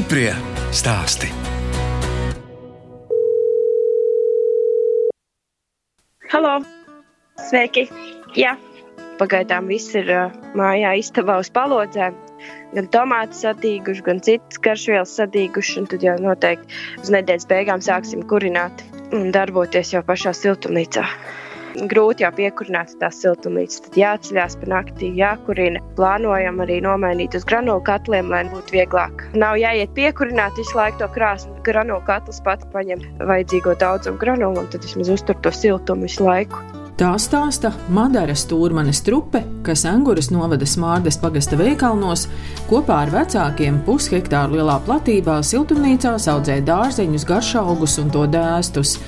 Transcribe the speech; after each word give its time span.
Stiprie 0.00 0.30
stāsti. 0.72 1.28
Halo! 6.32 6.52
Sveiki! 7.50 7.82
Jā, 8.32 8.54
pagaidām 9.20 9.68
viss 9.68 9.92
ir 10.00 10.08
uh, 10.08 10.38
mājā 10.56 10.94
istabā 11.02 11.36
uz 11.44 11.52
palodzēm. 11.52 12.16
Gan 12.72 12.88
tomāti 12.96 13.42
sadīguši, 13.42 14.06
gan 14.08 14.24
citas 14.24 14.62
karšvielas 14.64 15.12
sadīguši. 15.20 15.84
Tad 15.92 16.08
jau 16.08 16.16
noteikti 16.24 16.80
uz 17.04 17.12
nedēļas 17.12 17.50
beigām 17.52 17.84
sāksim 17.84 18.24
kurināt 18.32 18.80
un 19.12 19.28
darboties 19.36 19.92
jau 19.92 20.00
pašā 20.00 20.32
siltumnīcā 20.32 21.04
grūti 21.90 22.24
jau 22.24 22.30
piekurināt 22.36 22.96
tās 23.00 23.20
siltumnīcas. 23.22 23.84
Tad 23.86 23.98
jāceļās 24.00 24.58
pa 24.60 24.70
naktī, 24.74 25.12
jākurina. 25.18 25.82
Plānojam 25.98 26.60
arī 26.64 26.80
nomainīt 26.84 27.36
uz 27.38 27.46
granulu 27.48 27.82
katliem, 27.86 28.32
lai 28.32 28.44
būtu 28.50 28.76
vieglāk. 28.78 29.26
Nav 29.38 29.60
jāiet 29.60 29.94
piekurināt 29.98 30.58
visu 30.60 30.78
laiku 30.78 31.02
to 31.04 31.10
krāsni. 31.14 31.54
Granulu 31.66 32.02
katls 32.08 32.42
pats 32.46 32.68
paņem 32.74 33.06
vajadzīgo 33.20 33.76
daudzumu 33.80 34.20
granulu 34.20 34.64
un 34.64 34.68
tad 34.72 34.84
vismaz 34.86 35.12
uztur 35.16 35.38
to 35.44 35.54
siltumu 35.54 36.08
visu 36.08 36.26
laiku. 36.26 36.60
Tā 37.00 37.14
stāsta 37.16 37.70
Madara 37.96 38.34
Stūrmanes 38.36 38.98
trupe, 39.00 39.40
kas 39.64 39.86
Anguras 39.88 40.26
novada 40.28 40.66
Smārdes 40.68 41.16
pagasta 41.16 41.56
veikalnos, 41.56 42.26
kopā 42.68 42.98
ar 43.06 43.12
vecākiem 43.14 43.78
pushektāru 43.86 44.58
lielā 44.58 44.74
platībā 44.84 45.38
siltumnīcās 45.40 46.28
audzē 46.28 46.58
dārzeņus, 46.68 47.24
garšaugus 47.30 47.96
un 48.02 48.12
to 48.12 48.26
dēstus. 48.28 48.98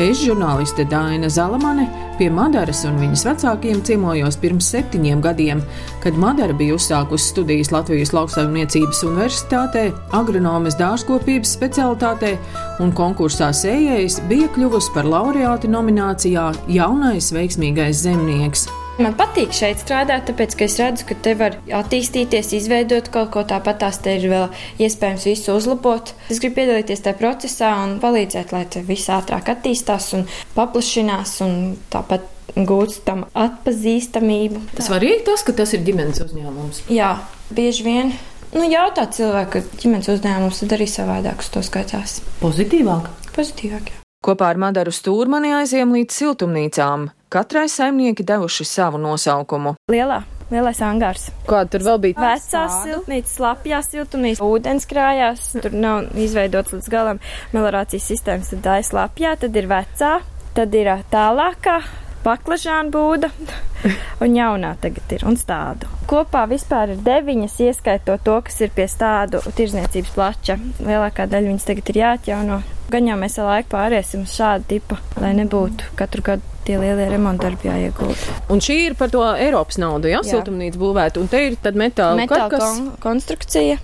Es, 0.00 0.22
žurnāliste 0.22 0.86
Daina 0.88 1.28
Zalamane, 1.28 1.84
pie 2.16 2.30
Madaras 2.32 2.80
un 2.88 2.96
viņas 2.96 3.26
vecākiem 3.28 3.82
ciemojos 3.84 4.38
pirms 4.40 4.70
septiņiem 4.72 5.20
gadiem, 5.20 5.60
kad 6.00 6.16
Madara 6.16 6.56
bija 6.56 6.78
uzsākusi 6.78 7.28
studijas 7.34 7.74
Latvijas 7.74 8.14
lauksaimniecības 8.16 9.04
universitātē, 9.10 9.86
agronomes 10.16 10.78
dārzkopības 10.80 11.52
specialitātē 11.58 12.38
un 12.80 12.96
konkursā 12.96 13.52
sējējs 13.52 14.22
bija 14.32 14.48
kļuvusi 14.56 14.96
par 14.96 15.12
laureāti 15.12 15.68
nominācijā 15.68 16.48
Jaunais 16.72 17.28
veiksmīgais 17.36 18.06
zemnieks. 18.06 18.70
Man 19.00 19.14
patīk 19.16 19.54
šeit 19.56 19.80
strādāt, 19.80 20.26
tāpēc, 20.28 20.54
ka 20.58 20.66
es 20.68 20.74
redzu, 20.76 21.06
ka 21.08 21.16
te 21.24 21.32
var 21.38 21.54
attīstīties, 21.80 22.50
izveidot 22.58 23.08
kaut 23.14 23.30
ko 23.32 23.44
tāpat. 23.48 23.78
Tās 23.80 23.98
te 24.04 24.18
ir 24.18 24.26
vēl 24.28 24.44
iespējams 24.84 25.24
visu 25.30 25.54
uzlabot. 25.56 26.12
Es 26.28 26.42
gribu 26.42 26.60
piedalīties 26.60 27.00
tajā 27.06 27.16
procesā 27.16 27.70
un 27.86 27.96
palīdzēt, 28.02 28.52
lai 28.52 28.66
tas 28.68 28.84
viss 28.86 29.08
ātrāk 29.12 29.48
attīstās 29.54 30.10
un 30.18 30.26
paplašinās 30.58 31.38
un 31.46 31.56
tāpat 31.94 32.28
gūst 32.52 33.06
tam 33.08 33.24
atpazīstamību. 33.32 34.66
Tas 34.76 34.90
svarīgi 34.90 35.24
tas, 35.30 35.46
ka 35.46 35.56
tas 35.56 35.72
ir 35.72 35.86
ģimenes 35.88 36.20
uzņēmums. 36.26 36.84
Jā, 36.92 37.14
bieži 37.56 37.88
vien. 37.88 38.12
Nu, 38.52 38.66
jautā 38.68 39.06
cilvēku, 39.08 39.64
ka 39.64 39.80
ģimenes 39.80 40.12
uzņēmums 40.12 40.60
tad 40.60 40.76
arī 40.76 40.90
savādāk 40.90 41.40
uz 41.40 41.50
to 41.54 41.64
skatās. 41.64 42.20
Pozitīvāk? 42.44 43.08
Pozitīvāk, 43.32 43.88
jā. 43.88 44.01
Kopā 44.22 44.52
ar 44.52 44.58
Madaru 44.62 44.92
Stūrmani 44.94 45.50
aizjām 45.56 45.96
līdz 45.96 46.14
siltumnīcām. 46.14 47.08
Katrai 47.32 47.64
saimnieki 47.66 48.22
devuši 48.22 48.66
savu 48.68 49.00
nosaukumu. 49.02 49.74
Lielā 49.90 50.20
lielais 50.52 50.78
angārs. 50.84 51.30
Kāda 51.48 51.72
tur 51.72 51.84
vēl 51.86 51.98
bija? 52.04 52.18
Vecās 52.20 52.76
siltumnīcas, 52.84 53.32
slapjās 53.38 53.88
siltumnīcas, 53.90 54.44
ūdens 54.44 54.86
krājās. 54.86 55.48
Tur 55.64 55.74
nav 55.74 56.12
izveidots 56.14 56.76
līdz 56.76 56.90
galam 56.92 57.18
melorācijas 57.54 58.06
sistēmas. 58.12 58.52
Tad 58.52 58.62
tā 58.66 58.76
ir 58.78 58.86
slapjā, 58.86 59.34
tad 59.42 59.58
ir 59.58 59.68
vecā, 59.72 60.12
tad 60.54 60.78
ir 60.78 60.92
tālākā. 61.12 61.80
Baklažāna 62.22 62.92
būda 62.94 63.32
un 64.22 64.36
jaunā 64.38 64.76
tagad 64.78 65.16
ir 65.16 65.24
un 65.26 65.34
stādu. 65.40 65.88
Kopā 66.06 66.44
vispār 66.46 66.92
ir 66.94 67.00
deviņas, 67.02 67.56
ieskaitot 67.66 68.22
to, 68.22 68.36
kas 68.46 68.60
ir 68.62 68.70
pie 68.76 68.86
stādu 68.86 69.42
tirzniecības 69.58 70.14
plača. 70.14 70.60
Lielākā 70.78 71.26
daļa 71.26 71.50
viņas 71.50 71.66
tagad 71.72 71.90
ir 71.90 72.00
jāatjauno. 72.04 72.60
Gan 72.92 73.06
jau 73.08 73.14
mēs 73.16 73.38
ar 73.40 73.46
laiku 73.48 73.70
pāriesim 73.72 74.26
uz 74.26 74.34
šādu 74.36 74.66
tipu, 74.68 74.98
lai 75.22 75.30
nebūtu 75.38 75.94
katru 75.96 76.24
gadu 76.26 76.52
tie 76.66 76.76
lielie 76.76 77.06
remonta 77.08 77.48
darbi 77.48 77.70
jāiegūst. 77.70 78.50
Un 78.52 78.60
šī 78.62 78.76
ir 78.90 78.96
par 78.98 79.08
to 79.14 79.22
Eiropas 79.32 79.80
naudu, 79.80 80.10
ja? 80.12 80.20
jā, 80.20 80.36
siltumnīca 80.36 80.80
būvēta. 80.82 81.22
Un 81.22 81.30
te 81.32 81.40
ir 81.48 81.56
tad 81.62 81.78
metāla, 81.78 82.18
metāla 82.20 82.50
karkas. 82.52 82.66
kon 82.66 82.92
konstrukcija. 83.02 83.78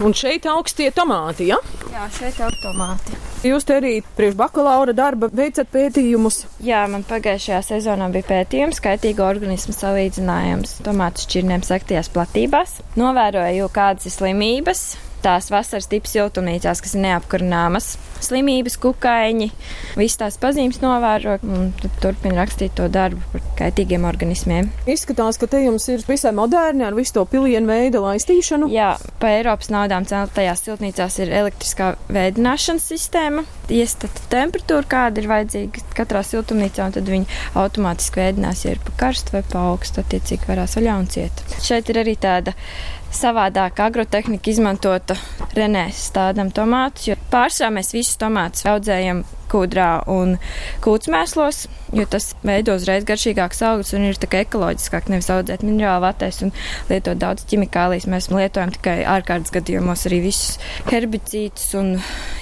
Un 0.00 0.14
šeit 0.16 0.46
augstie 0.48 0.88
tomāti, 0.96 1.50
ja? 1.50 1.58
Jā, 1.92 2.06
šeit 2.16 2.38
ir 2.40 2.56
tomāti. 2.62 3.18
Jūs 3.44 3.66
te 3.68 3.76
arī 3.76 3.92
priekš 4.16 4.38
bakalaura 4.40 4.94
darba 4.96 5.28
veicat 5.32 5.68
pētījumus? 5.72 6.42
Jā, 6.64 6.86
man 6.88 7.04
pagājušajā 7.08 7.60
sezonā 7.66 8.08
bija 8.14 8.28
pētījums, 8.30 8.80
skaitīgo 8.80 9.26
organismu 9.28 9.76
salīdzinājums 9.76 10.78
tomātu 10.86 11.26
šķirnēm 11.26 11.64
sektajās 11.68 12.08
platībās. 12.16 12.78
Novēroju, 13.00 13.68
kādas 13.76 14.08
ir 14.08 14.16
slimības, 14.16 14.84
tās 15.24 15.50
vasaras 15.52 15.88
tipas 15.90 16.14
siltumnīcās, 16.16 16.82
kas 16.84 16.96
ir 16.96 17.04
neapkurināmas. 17.06 17.94
Slimības, 18.20 18.74
kukaiņi, 18.82 19.46
visas 19.96 20.18
tās 20.20 20.34
pazīmes 20.40 20.82
novēro 20.82 21.38
un 21.40 21.70
turpina 22.02 22.42
rakstīt 22.42 22.74
to 22.76 22.88
darbu 22.92 23.22
par 23.32 23.44
kaitīgiem 23.62 24.04
organismiem. 24.04 24.68
Izskatās, 24.90 25.38
ka 25.40 25.48
te 25.48 25.62
jums 25.64 25.88
ir 25.88 26.04
visai 26.04 26.34
moderni 26.36 26.84
ar 26.84 26.96
visu 26.98 27.16
to 27.16 27.24
pilienu 27.30 27.70
veidu 27.70 28.02
laistīšanu. 28.04 28.68
Jā, 28.74 28.90
pa 29.22 29.32
Eiropas 29.38 29.72
naudām 29.72 30.04
celtajās 30.08 30.66
siltumnīcās 30.66 31.16
ir 31.24 31.32
elektriskā 31.40 31.94
veidināšanas 32.12 32.90
sistēma. 32.92 33.46
Iestata 33.72 34.28
temperatūra, 34.32 34.84
kāda 34.90 35.22
ir 35.22 35.30
vajadzīga 35.30 35.88
katrā 35.96 36.20
siltumnīcā, 36.26 36.90
un 36.90 36.96
tad 36.98 37.08
viņi 37.08 37.40
automātiski 37.56 38.20
veidinās, 38.20 38.66
ja 38.66 38.76
ir 38.76 38.84
pa 38.84 38.96
karstu 39.06 39.38
vai 39.38 39.44
pa 39.48 39.64
augstu, 39.70 40.04
attiecīgi 40.04 40.48
varās 40.50 40.76
vaļā 40.76 41.00
un 41.00 41.08
ciet. 41.08 41.44
Šeit 41.64 41.88
ir 41.88 42.02
arī 42.04 42.18
tāda 42.20 42.56
savādāka 43.14 43.88
agrotehnika 43.90 44.50
izmantota 44.52 45.16
Renēs 45.56 46.06
stādam 46.10 46.52
tomātus, 46.54 47.08
jo 47.10 47.18
pārsvarā 47.32 47.72
mēs 47.78 47.94
visus 47.96 48.18
tomātus 48.20 48.66
audzējam 48.70 49.24
kūdrā 49.50 49.90
un 50.10 50.36
kūtsmēslos, 50.84 51.64
jo 51.96 52.06
tas 52.10 52.30
veido 52.46 52.76
uzreiz 52.78 53.04
garšīgāks 53.08 53.62
augsts 53.66 53.96
un 53.96 54.06
ir 54.08 54.18
tā 54.20 54.28
kā 54.30 54.42
ekoloģiskāk, 54.44 55.10
nevis 55.12 55.30
audzēt 55.32 55.64
minerālu 55.66 56.04
vatēs 56.06 56.42
un 56.46 56.52
lietot 56.90 57.18
daudz 57.20 57.46
ķimikālijas. 57.50 58.08
Mēs 58.10 58.30
lietojam 58.32 58.74
tikai 58.76 59.00
ārkārtas 59.10 59.54
gadījumos 59.54 60.06
arī 60.08 60.22
visus 60.28 60.58
herbicīdus 60.90 61.72
un 61.80 61.92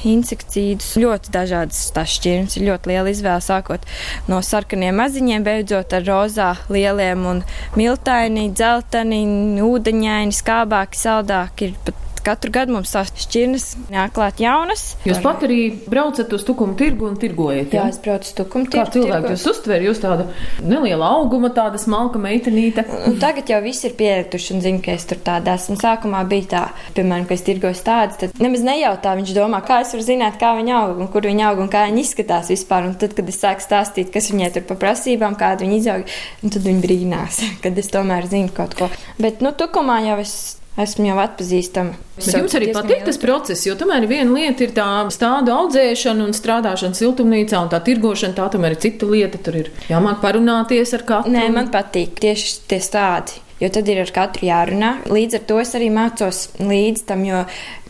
insektīdus. 0.08 0.94
Ļoti 1.00 1.34
dažādas 1.34 1.86
tās 1.96 2.16
šķirnes, 2.18 2.58
ir 2.58 2.68
ļoti 2.70 2.92
liela 2.92 3.14
izvēle, 3.14 3.44
sākot 3.44 3.86
no 4.30 4.42
sarkaniem 4.44 4.98
maziņiem, 5.00 5.46
beidzot 5.46 5.96
ar 5.96 6.06
rozā 6.08 6.50
lieliem 6.72 7.24
un 7.32 7.44
miltaini, 7.78 8.48
dzelteni, 8.52 9.24
ūdeņaini, 9.64 10.36
skābāki, 10.42 11.00
saldāki. 11.00 11.70
Ir 11.70 11.80
pat 11.86 12.07
katru 12.28 12.52
gadu 12.54 12.76
mums 12.76 12.92
tās 12.92 13.12
šķirnes 13.24 13.66
nāk 13.92 14.14
klāt 14.16 14.42
jaunas. 14.42 14.84
Jūs 15.08 15.20
pat 15.24 15.44
arī 15.46 15.60
braucat 15.88 16.32
uz 16.36 16.44
tukumu 16.46 16.76
tirgu 16.78 17.08
un 17.08 17.16
tirgojat? 17.20 17.72
Jā, 17.72 17.86
ja? 17.86 17.92
es 17.92 18.00
braucu 18.04 18.28
uz 18.28 18.34
tukumu 18.36 18.68
tirgu. 18.68 18.84
Kā 18.84 18.94
cilvēki 18.94 19.32
jūs 19.34 19.46
uztver, 19.52 19.84
jūs 19.88 20.02
tāda 20.02 20.28
neliela 20.64 21.10
auguma, 21.18 21.50
tāda 21.54 21.80
smalka 21.80 22.20
meitenīte? 22.22 22.84
Un 23.08 23.18
tagad 23.22 23.50
jau 23.52 23.60
viss 23.64 23.86
ir 23.88 23.96
pieraduši 23.98 24.56
un 24.56 24.64
zina, 24.64 24.82
ka 24.84 24.96
es 24.96 25.08
tur 25.08 25.20
tāda 25.24 25.56
esmu. 25.58 25.78
Sākumā 25.80 26.22
bija 26.28 26.48
tā, 26.52 26.62
piemēram, 26.96 27.26
ka 27.28 27.36
es 27.38 27.44
tirgoju 27.46 27.82
tādas, 27.86 28.20
tad 28.20 28.42
nemaz 28.42 28.64
nejautā, 28.66 29.14
viņš 29.18 29.34
domā, 29.36 29.62
kā 29.66 29.80
es 29.84 29.94
varu 29.94 30.06
zināt, 30.06 30.38
kā 30.40 30.52
viņi 30.58 30.74
aug 30.78 31.02
un 31.04 31.10
kur 31.12 31.28
viņi 31.28 31.46
aug 31.48 31.64
un 31.64 31.72
kā 31.72 31.86
viņi 31.88 32.04
izskatās 32.04 32.52
vispār. 32.52 32.88
Un 32.90 32.96
tad, 33.00 33.16
kad 33.16 33.28
es 33.30 33.40
sāku 33.40 33.64
stāstīt, 33.64 34.12
kas 34.14 34.30
viņai 34.32 34.52
tur 34.56 34.68
pa 34.68 34.78
prasībām, 34.84 35.38
kāda 35.38 35.64
viņi 35.64 35.80
izaug, 35.82 36.14
tad 36.44 36.62
viņi 36.64 36.84
brīnās, 36.84 37.42
kad 37.64 37.78
es 37.80 37.92
tomēr 37.94 38.28
zinu 38.30 38.52
kaut 38.54 38.76
ko. 38.78 38.92
Bet, 39.20 39.42
nu, 39.44 39.54
tukumā 39.56 40.00
jau 40.06 40.18
es 40.22 40.34
esmu 40.78 41.08
jau 41.08 41.16
atpazīstama. 41.22 41.96
Bet 42.18 42.34
jums 42.34 42.54
arī 42.58 42.70
patīk 42.74 43.04
tas 43.06 43.18
process, 43.22 43.66
jo 43.66 43.74
tomēr 43.78 44.06
viena 44.10 44.34
lieta 44.34 44.66
ir 44.66 44.74
tā 44.76 44.86
stādu 45.14 45.54
audzēšana 45.54 46.26
un 46.26 46.36
strādāšana 46.36 46.98
siltumnīcā, 46.98 47.60
un 47.62 47.72
tā 47.72 47.82
tirgošana, 47.86 48.36
tā 48.38 48.48
tomēr 48.54 48.76
ir 48.76 48.82
cita 48.86 49.10
lieta. 49.10 49.42
Tur 49.42 49.60
ir 49.62 49.72
jāmāk 49.90 50.22
parunāties 50.24 50.94
ar 50.98 51.04
katru. 51.08 51.34
Nē, 51.34 51.48
man 51.54 51.70
patīk 51.74 52.18
tieši 52.22 52.56
tie 52.70 52.80
stādi. 52.82 53.42
Jo 53.58 53.72
tad 53.74 53.88
ir 53.90 53.98
ar 54.04 54.10
katru 54.14 54.46
jārunā. 54.46 54.92
Līdz 55.10 55.40
ar 55.40 55.46
to 55.48 55.56
es 55.58 55.74
arī 55.74 55.88
mācos 55.90 56.44
līdz 56.62 57.06
tam, 57.08 57.24
jo 57.26 57.42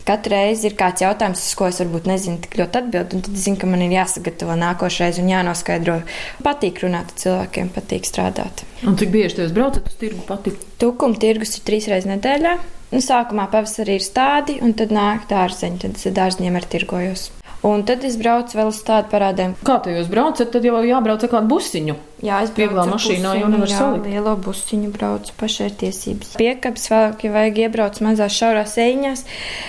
katru 0.09 0.35
reizi 0.35 0.71
ir 0.71 0.77
kāds 0.79 1.05
jautājums, 1.05 1.45
uz 1.51 1.59
ko 1.59 1.69
es 1.69 1.81
varbūt 1.83 2.09
nezinu 2.09 2.41
tik 2.45 2.57
ļoti 2.61 2.81
atbildēt, 2.81 3.15
un 3.15 3.27
tad 3.27 3.37
es 3.37 3.45
zinu, 3.45 3.61
ka 3.61 3.69
man 3.71 3.85
ir 3.85 3.95
jāsagatavo 3.99 4.57
nākošais 4.59 5.21
un 5.23 5.31
jānoskaidro. 5.33 6.01
Patīk 6.47 6.83
runāt 6.85 7.13
ar 7.13 7.23
cilvēkiem, 7.25 7.71
patīk 7.77 8.09
strādāt. 8.09 8.65
Un 8.89 8.99
cik 8.99 9.13
bieži 9.15 9.43
jūs 9.45 9.55
braucat 9.57 9.87
uz 9.91 10.01
tirgu 10.01 10.25
pati? 10.29 10.57
Tukuma 10.81 11.21
tirgus 11.21 11.59
ir 11.59 11.65
trīs 11.69 11.89
reizes 11.93 12.11
nedēļā. 12.11 12.57
Nu, 12.89 13.03
sākumā 13.05 13.51
pavasarī 13.53 13.99
ir 13.99 14.05
stádi, 14.05 14.57
un 14.65 14.73
tad 14.77 14.95
nāk 14.97 15.27
dārzeņi, 15.29 15.83
tad 15.83 15.99
es 15.99 16.09
ar 16.09 16.15
dārzņiem 16.23 16.57
arī 16.57 16.71
tirgojos. 16.73 17.29
Un 17.69 17.83
tad 17.85 18.05
es 18.07 18.17
braucu 18.17 18.57
vēl 18.57 18.71
uz 18.71 18.79
tādu 18.87 19.11
parādēm. 19.13 19.59
Kā 19.67 19.81
tu 19.85 19.93
jūs 19.93 20.09
braucat, 20.09 20.49
tad 20.55 20.65
jau 20.65 20.79
jābrauc 20.87 21.27
ar 21.27 21.33
kādu 21.35 21.53
busiņu. 21.53 21.99
Jā, 22.25 22.41
es 22.43 22.51
Vieglā 22.57 22.83
mašīnā 22.91 23.35
jau 23.39 23.49
nevar 23.53 23.71
salikt. 23.71 24.09
Lielo 24.11 24.33
busiņu 24.43 24.91
braucu 24.95 25.35
pašai 25.39 25.69
tiesības. 25.79 26.33
Piekabs 26.41 26.89
vēl, 26.91 27.13
ja 27.23 27.31
vajag 27.35 27.61
iebraukt 27.63 28.01
mazās 28.03 28.35
šaurās 28.35 28.75
eņās. 28.83 29.23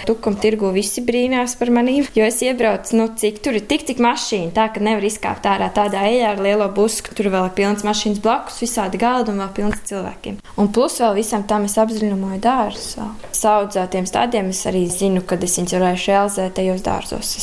Tukam 0.10 0.38
tirgu 0.42 0.72
visi 0.74 1.04
brīnās 1.06 1.54
par 1.60 1.69
manīm, 1.75 2.07
jo 2.18 2.25
es 2.25 2.42
iebraucu, 2.42 2.96
nu 2.98 3.06
cik 3.22 3.38
tur 3.46 3.60
ir 3.60 3.68
tik, 3.69 3.86
cik 3.86 4.01
mašīna, 4.01 4.50
tā 4.56 4.66
ka 4.74 4.81
nevar 4.81 5.06
izkāpt 5.06 5.46
ārā 5.46 5.69
tādā 5.75 6.07
ejā 6.10 6.34
ar 6.34 6.42
lielo 6.42 6.69
busu, 6.74 7.04
ka 7.06 7.13
tur 7.18 7.30
vēl 7.34 7.51
ir 7.51 7.56
pilns 7.60 7.86
mašīnas 7.86 8.24
blakus, 8.25 8.57
visādi 8.66 8.98
galdi 9.02 9.36
un 9.36 9.44
vēl 9.44 9.54
pilns 9.60 9.86
cilvēkiem. 9.92 10.42
Un 10.57 10.72
plus 10.74 10.98
vēl 11.04 11.19
visam 11.22 11.45
tam 11.48 11.69
es 11.69 11.78
apziņoju 11.78 12.42
dārzus. 12.44 12.98
Saudzētiem 13.40 14.10
stādiem 14.10 14.50
es 14.52 14.66
arī 14.68 14.88
zinu, 14.92 15.22
kad 15.28 15.44
es 15.45 15.56
viņus 15.60 15.78
varēšu 15.78 16.12
realizēt 16.12 16.57
tajos 16.57 16.81
dārzos. 16.84 17.36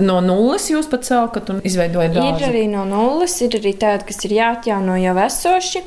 No 0.00 0.20
nulles 0.24 0.70
jūs 0.72 0.88
pat 0.88 1.04
sākat 1.04 1.50
un 1.52 1.60
izveidojat 1.68 2.14
Ir 2.14 2.16
dārzu. 2.16 2.46
arī 2.48 2.62
no 2.70 2.86
nulles, 2.88 3.34
ir 3.44 3.58
arī 3.58 3.74
tādi, 3.76 4.06
kas 4.08 4.21
ir 4.28 4.36
jāatjauno 4.38 4.96
jau 5.02 5.14
esoši, 5.26 5.82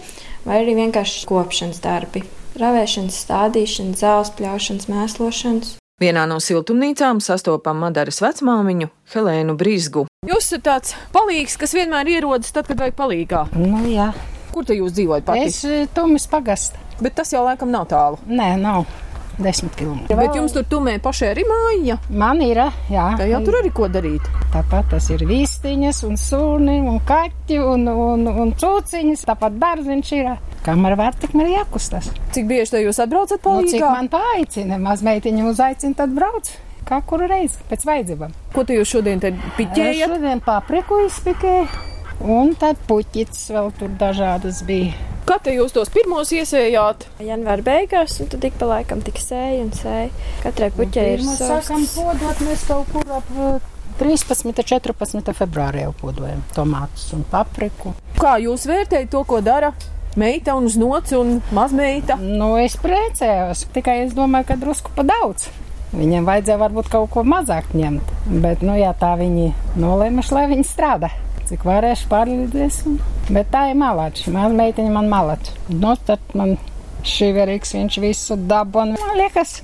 vai 0.46 0.62
arī 0.64 0.76
vienkārši 0.82 1.26
kopšanas 1.30 1.82
darbi. 1.84 2.24
Ravēšanas, 2.56 3.18
stādīšanas, 3.26 4.00
zāles 4.00 4.32
pļaušanas, 4.38 4.88
mēslošanas. 4.92 5.74
Vienā 6.00 6.26
no 6.28 6.38
siltumnīcām 6.44 7.22
sastopam 7.24 7.80
Madaras 7.84 8.20
vecmāmiņu 8.24 8.90
Helēnu 9.14 9.56
Brīsgu. 9.60 10.06
Jūs 10.28 10.50
esat 10.50 10.64
tāds 10.68 10.96
palīgs, 11.16 11.56
kas 11.60 11.76
vienmēr 11.76 12.10
ierodas 12.18 12.52
tad, 12.56 12.68
kad 12.68 12.80
vajag 12.84 12.98
palīgā. 13.00 13.46
Nu, 13.56 13.80
jā, 13.92 14.10
Kur 14.56 14.64
te 14.68 14.76
jūs 14.78 14.94
dzīvojat 14.96 15.26
pati? 15.28 15.48
es 15.52 15.62
eh, 15.68 15.88
Tumis 15.96 16.28
pagasta. 16.32 16.80
Bet 17.04 17.16
tas 17.18 17.32
jau 17.34 17.42
laikam 17.44 17.72
nav 17.72 17.90
tālu. 17.92 18.20
Nē, 18.28 18.54
nav. 18.60 18.86
Desmit 19.40 19.76
km. 19.76 20.06
Bet 20.16 20.36
jums 20.38 20.54
tur 20.56 20.66
tumē 20.70 20.96
pašai 21.04 21.34
ir 21.34 21.42
māja. 21.50 21.98
Man 22.10 22.42
ir, 22.46 22.62
jā. 22.92 23.06
Tā 23.20 23.28
jau 23.30 23.42
tur 23.46 23.60
arī 23.60 23.72
ko 23.76 23.90
darīt. 23.92 24.28
Tāpat 24.54 24.94
tas 24.94 25.10
ir 25.12 25.26
vistiņas 25.28 26.04
un 26.08 26.20
suni 26.20 26.78
un 26.80 27.02
kaķi 27.08 27.60
un, 27.64 27.88
un, 27.92 28.28
un 28.32 28.54
cūciņas. 28.60 29.26
Tāpat 29.28 29.58
dārziņš 29.62 30.12
ir. 30.20 30.36
Kamēr 30.66 30.96
var, 30.98 31.18
tikmēr 31.22 31.52
jākustas. 31.52 32.10
Cik 32.34 32.48
bieži 32.50 32.86
jūs 32.86 33.02
atbraucat 33.04 33.44
Nu, 33.46 33.66
cik 33.70 33.84
man 33.84 34.08
paaicina, 34.10 34.80
maz 34.82 35.04
meitiņu 35.06 35.52
uzaicina, 35.52 35.98
tad 36.00 36.16
brauc. 36.16 36.50
Kā 36.86 37.00
kuru 37.06 37.26
reizi 37.30 37.62
pēc 37.70 37.86
vajadzībām. 37.86 38.34
Ko 38.54 38.64
te 38.66 38.78
jūs 38.78 38.92
šodien 38.94 39.22
te 39.22 39.32
piķējat? 39.58 40.12
Šodien 40.12 40.42
papriku 40.46 41.02
izpikēju. 41.08 41.66
Un 42.32 42.54
tad 42.58 42.80
puķis 42.88 43.50
vēl 43.54 43.74
tur 43.80 43.92
dažādas 44.00 44.62
bija. 44.68 45.14
Kā 45.25 45.39
te 45.42 45.56
jūs 45.56 45.74
tos 45.74 45.89
pirmos 45.89 46.30
iesējāt? 46.38 47.07
Janvāra 47.25 47.63
beigās, 47.66 48.19
un 48.22 48.27
tad 48.30 48.44
ik 48.45 48.60
pa 48.60 48.68
laikam 48.69 49.00
tik 49.06 49.18
sēja 49.18 49.63
un 49.63 49.72
sēja. 49.74 50.12
Katrai 50.44 50.69
puķei 50.75 51.06
ir 51.16 51.24
Pirmos 51.24 51.39
savs. 51.42 51.66
sākam 51.72 51.88
podot, 51.95 52.44
mēs 52.45 52.66
kaut 52.69 52.92
kur 52.94 53.10
ap 53.18 53.31
eh, 53.33 53.72
13. 53.98 54.54
14. 54.62 55.33
februārī 55.39 55.86
jau 55.88 55.95
podojam 55.98 56.44
tomātus 56.54 57.07
un 57.18 57.25
papriku. 57.31 57.95
Kā 58.22 58.36
jūs 58.44 58.68
vērtējat 58.69 59.10
to, 59.16 59.24
ko 59.25 59.42
dara 59.42 59.74
meita 60.19 60.54
un 60.60 60.69
znots 60.69 61.18
un 61.18 61.39
mazmeita? 61.57 62.19
Nu, 62.22 62.54
es 62.62 62.77
priecājos, 62.77 63.66
tikai 63.74 64.04
es 64.06 64.13
domāju, 64.13 64.51
ka 64.51 64.60
drusku 64.62 64.94
pa 64.95 65.07
daudz. 65.10 65.50
Viņiem 65.95 66.25
vajadzēja 66.27 66.60
varbūt 66.60 66.92
kaut 66.92 67.10
ko 67.13 67.24
mazāk 67.25 67.74
ņemt, 67.74 68.13
bet, 68.44 68.62
nu, 68.62 68.75
jā, 68.77 68.94
tā 69.00 69.16
viņi 69.18 69.54
nolēmuši, 69.80 70.36
lai 70.38 70.45
viņi 70.54 70.68
strādā. 70.69 71.10
Cik 71.45 71.65
varēšu 71.68 72.09
pārlīdzēsim. 72.09 72.97
Bet 73.30 73.51
tā 73.53 73.68
ir 73.69 73.77
malači. 73.77 74.31
Man 74.33 74.57
meitiņa 74.57 74.94
man 74.95 75.12
malači. 75.12 75.53
Nu, 75.69 75.94
tad 76.07 76.24
man 76.33 76.56
šī 77.06 77.31
verīgs 77.38 77.75
viņš 77.77 78.01
visu 78.01 78.38
dabu. 78.50 78.81
Un 78.81 78.95
man 78.97 79.18
liekas, 79.19 79.59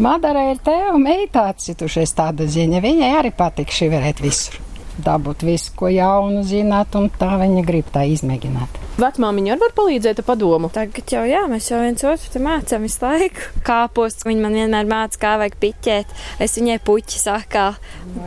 Madara 0.00 0.46
ir 0.48 0.60
te 0.64 0.72
un 0.88 1.02
meitā 1.04 1.50
citušies 1.52 2.14
tāda 2.16 2.46
ziņa. 2.48 2.80
Viņai 2.80 3.10
arī 3.18 3.32
patīk 3.36 3.72
šī 3.72 3.90
verēt 3.92 4.22
visur. 4.24 4.56
Dabūt 5.02 5.44
visu, 5.44 5.72
ko 5.76 5.88
jaunu 5.88 6.42
zināt, 6.44 6.96
un 6.96 7.10
tā 7.20 7.30
viņa 7.40 7.62
grib 7.64 7.88
tā 7.92 8.04
izmēģināt. 8.12 8.80
Vecmāmiņa 9.00 9.54
arī 9.54 9.62
var 9.62 9.74
palīdzēt 9.76 10.20
ar 10.20 10.26
padomu. 10.26 10.68
Tagad 10.72 11.12
jau 11.14 11.22
jā, 11.28 11.42
mēs 11.48 11.70
jau 11.70 11.80
viens 11.80 12.04
otru 12.08 12.32
te 12.32 12.42
mācām 12.44 12.84
visu 12.84 13.04
laiku. 13.04 13.46
Kāpos, 13.68 14.18
viņa 14.28 14.44
man 14.44 14.58
vienmēr 14.60 14.88
māca, 14.88 15.20
kā 15.20 15.34
vajag 15.40 15.56
piķēt. 15.60 16.16
Es 16.44 16.56
viņai 16.60 16.80
puķi 16.88 17.20
sakā. 17.24 17.68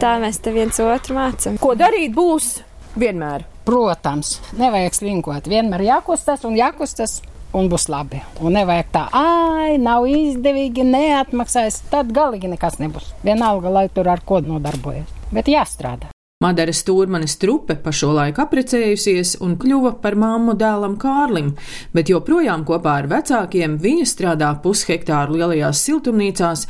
Tā 0.01 0.15
mēs 0.21 0.41
te 0.41 0.53
viens 0.53 0.81
otru 0.85 1.17
mācām. 1.17 1.61
Ko 1.61 1.73
darīt 1.77 2.13
būs 2.17 2.55
vienmēr? 2.99 3.45
Protams, 3.65 4.39
nevajag 4.59 4.97
slinkot. 4.99 5.49
Vienmēr 5.49 5.85
jākustas 5.87 6.45
un 6.47 6.57
jākustas. 6.59 7.19
Un 7.55 7.69
būs 7.71 7.87
labi. 7.87 8.19
Un 8.43 8.57
nevajag 8.57 8.89
tā, 8.91 9.05
ah, 9.15 9.69
nav 9.79 10.09
izdevīgi, 10.11 10.83
neatmaksājas. 10.89 11.83
Tad 11.91 12.11
galīgi 12.15 12.51
nekas 12.51 12.81
nebūs. 12.83 13.13
Vienalga, 13.23 13.71
lai 13.71 13.87
tur 13.93 14.11
ar 14.11 14.23
ko 14.25 14.41
nodarbojas. 14.43 15.07
Bet 15.31 15.47
jāstrādā. 15.51 16.14
Madara 16.43 16.73
Stūrmanis 16.75 17.37
trupe 17.39 17.77
pa 17.79 17.93
šo 17.95 18.09
laiku 18.11 18.41
apprecējusies 18.43 19.37
un 19.45 19.53
kļuva 19.55 19.93
par 20.03 20.17
māmu 20.19 20.57
dēlam 20.59 20.97
Kārlim, 20.99 21.53
bet 21.95 22.11
joprojām 22.11 22.65
kopā 22.67 22.97
ar 22.99 23.07
vecākiem 23.07 23.77
viņa 23.79 24.07
strādā 24.11 24.49
pushektāru 24.65 25.37
lielajās 25.39 25.85
siltumnīcās 25.87 26.65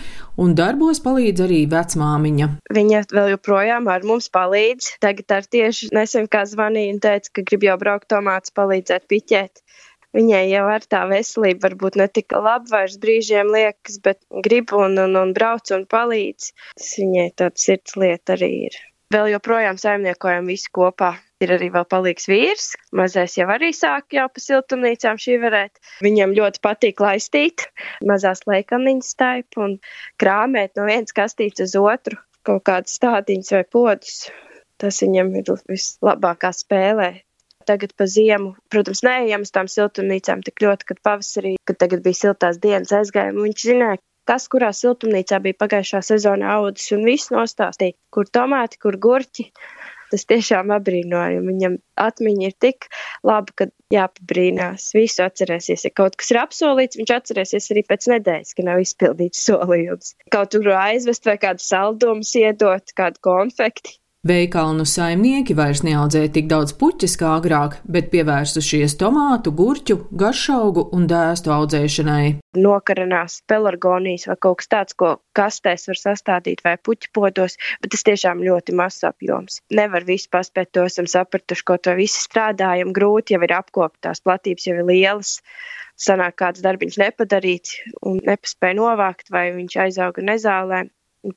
un 0.45 0.53
darbos 0.62 1.01
palīdz 1.07 1.47
arī 1.47 1.59
vecmāmiņa. 1.73 2.51
Viņa 2.77 3.01
vēl 3.17 3.33
joprojām 3.33 3.89
ar 3.89 4.06
mums 4.06 4.29
palīdz. 4.38 4.94
Tagad 5.01 5.38
ar 5.39 5.50
tieši 5.57 5.89
nesen 5.97 6.29
kā 6.29 6.45
zvanīja 6.45 6.94
un 6.94 7.03
teica, 7.09 7.33
ka 7.33 7.50
grib 7.50 7.65
jau 7.65 7.81
braukt 7.81 8.11
tomātus 8.13 8.53
palīdzēt 8.53 9.09
piķēt. 9.09 9.65
Viņai 10.13 10.47
jau 10.53 10.65
ar 10.77 10.85
tā 10.85 11.07
veselība 11.09 11.71
varbūt 11.71 11.97
ne 11.97 12.11
tik 12.13 12.38
labi 12.38 12.69
vairs 12.69 13.01
brīžiem 13.01 13.50
liekas, 13.50 13.97
bet 13.97 14.21
grib 14.45 14.77
un, 14.77 15.01
un, 15.09 15.18
un 15.25 15.33
brauc 15.33 15.73
un 15.73 15.89
palīdz. 15.89 16.51
Tas 16.77 16.97
viņai 17.01 17.31
tāds 17.41 17.65
sirds 17.65 17.97
lieta 17.97 18.38
arī 18.38 18.57
ir. 18.69 18.85
Vēl 19.13 19.30
joprojām 19.36 19.78
saimniekojam 19.78 20.48
visi 20.50 20.72
kopā. 20.74 21.13
Ir 21.44 21.52
arī 21.52 21.68
vēl 21.74 21.84
palīgs 21.92 22.30
vīrs. 22.31 22.69
Mazais 22.96 23.36
jau 23.38 23.46
arī 23.52 23.74
sāk 23.75 24.16
jau 24.16 24.25
pa 24.31 24.42
siltumnīcām 24.42 25.19
šī 25.19 25.36
varēt. 25.44 25.81
Viņam 26.06 26.34
ļoti 26.38 26.62
patīk 26.63 27.04
laistīt, 27.04 27.68
mazās 28.07 28.46
leikaniņas 28.48 29.12
staipu 29.18 29.66
un 29.68 29.75
krāmēt 30.22 30.80
no 30.80 30.88
vienas 30.88 31.13
kastītes 31.16 31.68
uz 31.68 31.75
otru 31.81 32.18
kaut 32.46 32.63
kādas 32.69 32.96
stādiņas 33.00 33.54
vai 33.57 33.63
podus. 33.75 34.18
Tas 34.81 35.02
viņam 35.04 35.31
ir 35.40 35.54
vislabākā 35.69 36.52
spēlē. 36.56 37.12
Tagad 37.66 37.96
pa 37.98 38.06
ziemu, 38.06 38.54
protams, 38.69 39.02
neejam 39.06 39.46
uz 39.46 39.52
tām 39.54 39.69
siltumnīcām 39.72 40.44
tik 40.46 40.62
ļoti, 40.62 40.86
kad 40.92 41.00
pavasarī, 41.07 41.56
kad 41.66 41.80
tagad 41.81 42.04
bija 42.06 42.19
siltās 42.19 42.60
dienas 42.62 42.94
aizgājumi. 42.94 43.48
Viņš 43.48 43.63
zināja, 43.72 44.02
kas 44.30 44.48
kurā 44.51 44.72
siltumnīcā 44.75 45.39
bija 45.44 45.57
pagājušā 45.63 46.01
sezonā 46.06 46.54
audzis 46.60 46.94
un 46.98 47.06
viss 47.07 47.33
nostāstīja, 47.33 47.98
kur 48.13 48.30
tomāti, 48.30 48.81
kur 48.81 48.98
gurķi. 49.01 49.50
Tas 50.12 50.22
tiešām 50.30 50.69
apbrīnoja. 50.75 51.42
Viņam 51.42 51.80
atmiņa 52.00 52.50
ir 52.51 52.54
tik 52.62 52.86
laba, 53.25 53.51
ka 53.57 53.66
jāpabrīnās. 53.92 54.92
Visu 54.95 55.24
atcerēsies. 55.25 55.88
Ja 55.88 55.92
kaut 55.98 56.16
kas 56.22 56.30
ir 56.31 56.39
apsolīts, 56.44 56.99
viņš 57.02 57.14
atcerēsies 57.16 57.71
arī 57.73 57.83
pēc 57.90 58.07
nedēļas, 58.14 58.54
ka 58.56 58.68
nav 58.69 58.83
izpildīts 58.85 59.42
solījums. 59.49 60.14
Kaut 60.33 60.54
kur 60.54 60.71
aizvest 60.78 61.26
vai 61.26 61.40
kādu 61.42 61.66
saldumus 61.66 62.35
iedot, 62.38 62.94
kādu 62.95 63.23
konfekti. 63.26 63.97
Veikalnu 64.25 64.87
saimnieki 64.89 65.53
vairs 65.53 65.83
neaudzē 65.85 66.23
tik 66.33 66.47
daudz 66.49 66.71
puķis 66.81 67.13
kā 67.21 67.35
agrāk, 67.37 67.75
bet 67.85 68.07
pievērsušies 68.09 68.95
tomātu, 68.97 69.51
gurķu, 69.59 69.99
garšaugu 70.21 70.87
un 70.97 71.05
dēstu 71.11 71.53
audzēšanai. 71.53 72.31
Nokarinās 72.57 73.35
pelargonijas 73.45 74.25
vai 74.31 74.37
kaut 74.47 74.63
kas 74.63 74.71
tāds, 74.73 74.97
ko 74.97 75.13
kastēs 75.37 75.85
var 75.91 76.01
sastādīt 76.01 76.65
vai 76.65 76.73
puķu 76.89 77.13
podos, 77.13 77.59
bet 77.85 77.94
tas 77.94 78.07
tiešām 78.09 78.41
ļoti 78.49 78.73
mazs 78.81 79.05
apjoms. 79.11 79.61
Nevar 79.69 80.09
visu 80.09 80.33
paspēt, 80.33 80.73
to 80.73 80.89
esam 80.89 81.05
sapratuši, 81.05 81.69
kaut 81.69 81.94
vai 81.94 81.99
visi 82.01 82.25
strādājam 82.25 82.97
grūti, 82.97 83.37
jau 83.37 83.45
ir 83.45 83.57
apkoptās 83.61 84.25
platības, 84.25 84.65
jau 84.65 84.79
ir 84.79 84.87
lielas. 84.89 85.37
Sanāk 86.01 86.41
kāds 86.41 86.65
darbiņš 86.65 87.03
nepadarīts 87.05 87.81
un 88.01 88.23
nepaspēja 88.25 88.81
novākt, 88.81 89.29
vai 89.29 89.51
viņš 89.53 89.83
aizauga 89.85 90.31
nezālē. 90.33 90.87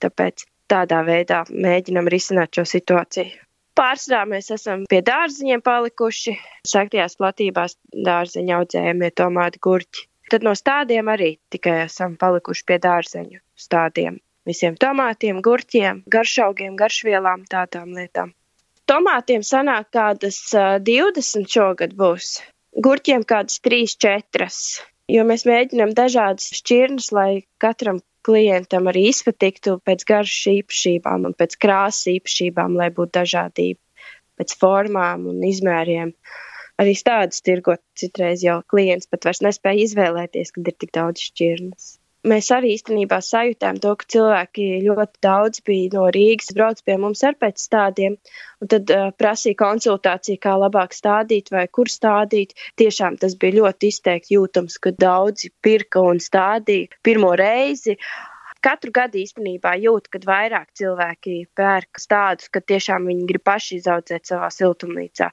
Tāpēc 0.01 0.49
tādā 0.71 1.03
veidā 1.07 1.43
mēģinam 1.51 2.09
risināt 2.13 2.59
šo 2.59 2.65
situāciju. 2.69 3.45
Pārsvarā 3.79 4.25
mēs 4.27 4.51
esam 4.51 4.85
pie 4.91 4.99
dārziņiem 5.07 5.61
palikuši. 5.63 6.35
Saktajās 6.67 7.15
platībās 7.21 7.77
dārziņa 7.95 8.57
audzējamie 8.57 9.11
tomāti 9.21 9.61
gurķi. 9.63 10.09
Tad 10.33 10.45
no 10.45 10.53
stādiem 10.59 11.09
arī 11.09 11.37
tikai 11.55 11.77
esam 11.85 12.17
palikuši 12.21 12.65
pie 12.69 12.81
dārzeņu 12.85 13.39
stādiem. 13.57 14.19
Visiem 14.49 14.75
tomātiem, 14.81 15.39
gurķiem, 15.45 16.03
garšaugiem, 16.11 16.75
garšvielām, 16.81 17.45
tādām 17.53 17.95
lietām. 17.97 18.35
Tomātiem 18.89 19.45
sanāk 19.45 19.91
kādas 19.93 20.39
uh, 20.57 20.79
20 20.81 21.47
šogad 21.53 21.95
būs. 21.97 22.39
Gurķiem 22.85 23.27
kādas 23.29 23.61
3, 23.65 23.95
4. 24.05 24.49
Jo 25.13 25.25
mēs 25.29 25.45
mēģinām 25.49 25.93
dažādas 25.97 26.51
šķirnes, 26.59 27.13
lai 27.17 27.31
katram 27.63 28.01
klientam 28.29 28.91
arī 28.91 29.09
izpatiktu 29.11 29.79
pēc 29.89 30.05
garšas 30.09 30.53
īpašībām 30.55 31.29
un 31.31 31.37
pēc 31.39 31.57
krāsas 31.65 32.11
īpašībām, 32.15 32.77
lai 32.81 32.91
būtu 32.95 33.17
dažādība, 33.21 33.81
pēc 34.41 34.55
formām 34.61 35.27
un 35.33 35.41
izmēriem. 35.49 36.13
Arī 36.79 36.95
tādas 37.03 37.43
tirgot 37.43 37.83
citreiz 37.99 38.45
jau 38.47 38.61
klients 38.71 39.11
pat 39.11 39.27
vairs 39.27 39.43
nespēja 39.43 39.89
izvēlēties, 39.89 40.55
kad 40.55 40.71
ir 40.71 40.77
tik 40.79 40.95
daudz 40.95 41.25
šķirnes. 41.31 41.98
Mēs 42.27 42.51
arī 42.55 42.73
īstenībā 42.77 43.19
sajūtām 43.25 43.79
to, 43.83 43.95
ka 43.99 44.09
cilvēki 44.15 44.67
ļoti 44.85 45.23
daudz 45.23 45.63
bija 45.67 45.91
no 45.95 46.07
Rīgas, 46.15 46.51
brauc 46.57 46.81
pie 46.85 46.97
mums 47.01 47.23
ar 47.27 47.37
pēc 47.39 47.61
stādiem, 47.63 48.17
un 48.63 48.71
tad 48.73 48.91
uh, 48.95 49.11
prasīja 49.19 49.59
konsultāciju, 49.63 50.41
kā 50.43 50.57
labāk 50.59 50.97
stādīt 50.97 51.53
vai 51.55 51.67
kur 51.69 51.91
stādīt. 51.93 52.57
Tiešām 52.81 53.21
tas 53.23 53.37
bija 53.39 53.61
ļoti 53.61 53.93
izteikti 53.93 54.35
jūtams, 54.39 54.81
ka 54.83 54.95
daudzi 54.99 55.53
pirka 55.63 56.03
un 56.03 56.23
stādīja 56.23 56.91
pirmo 57.07 57.35
reizi. 57.39 57.99
Katru 58.65 58.91
gadu 58.91 59.21
īstenībā 59.21 59.77
jūt, 59.79 60.09
kad 60.11 60.25
vairāk 60.27 60.73
cilvēki 60.79 61.35
pērk 61.55 62.01
tādus, 62.11 62.49
ka 62.51 62.59
tiešām 62.59 63.07
viņi 63.07 63.27
grib 63.29 63.45
paši 63.47 63.79
izaudzēt 63.79 64.27
savā 64.27 64.49
siltumnīcā. 64.51 65.29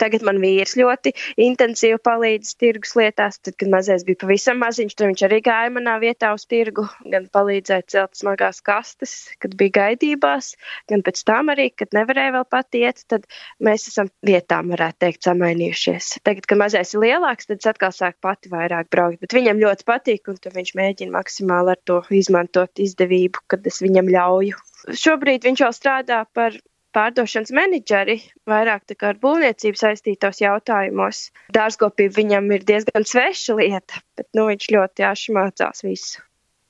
Tagad 0.00 0.22
man 0.24 0.38
vīrs 0.40 0.76
ļoti 0.78 1.12
intensīvi 1.44 1.98
palīdz 2.00 2.54
tirgus 2.60 2.94
lietās. 2.96 3.40
Tad, 3.42 3.56
kad 3.60 3.72
mazais 3.72 4.04
bija 4.06 4.20
pavisam 4.22 4.60
maziņš, 4.62 4.94
tad 4.96 5.10
viņš 5.10 5.24
arī 5.26 5.40
gāja 5.44 5.72
manā 5.74 5.96
vietā 6.00 6.30
uz 6.36 6.46
tirgu, 6.48 6.86
gan 7.10 7.26
palīdzēja 7.34 7.86
celt 7.94 8.16
smagās 8.16 8.62
kastes, 8.64 9.16
kad 9.42 9.56
bija 9.60 9.74
gaidībās, 9.80 10.54
gan 10.88 11.04
pēc 11.04 11.24
tam 11.28 11.52
arī, 11.52 11.68
kad 11.74 11.92
nevarēja 11.96 12.36
vēl 12.38 12.46
patiet, 12.54 13.04
tad 13.10 13.26
mēs 13.60 13.88
esam 13.90 14.08
vietām, 14.24 14.70
varētu 14.72 15.04
teikt, 15.04 15.26
samainījušies. 15.28 16.14
Tagad, 16.24 16.48
kad 16.48 16.62
mazais 16.62 16.94
ir 16.94 17.04
lielāks, 17.04 17.50
tad 17.50 17.68
atkal 17.74 17.92
sāk 17.96 18.16
pati 18.24 18.52
vairāk 18.52 18.88
braukt, 18.94 19.20
bet 19.20 19.36
viņam 19.36 19.60
ļoti 19.60 19.88
patīk, 19.90 20.32
un 20.32 20.40
viņš 20.56 20.74
mēģina 20.80 21.16
maksimāli 21.18 21.74
ar 21.76 21.84
to 21.84 22.00
izmantot 22.14 22.59
izdevību, 22.80 23.44
kad 23.50 23.66
es 23.66 23.80
viņam 23.84 24.10
ļauju. 24.12 24.58
Šobrīd 24.96 25.46
viņš 25.46 25.62
jau 25.64 25.70
strādā 25.76 26.24
par 26.34 26.56
pārdošanas 26.96 27.52
menedžeri 27.54 28.16
vairāk 28.50 28.96
ar 29.06 29.20
būvniecību 29.22 29.78
saistītos 29.78 30.40
jautājumos. 30.42 31.28
Dārzkopība 31.54 32.18
viņam 32.18 32.50
ir 32.56 32.66
diezgan 32.66 33.06
sveša 33.06 33.56
lieta, 33.60 34.02
bet 34.18 34.28
nu, 34.34 34.48
viņš 34.50 34.72
ļoti 34.74 35.06
jāši 35.06 35.36
mācās 35.36 35.86
visu. 35.86 36.24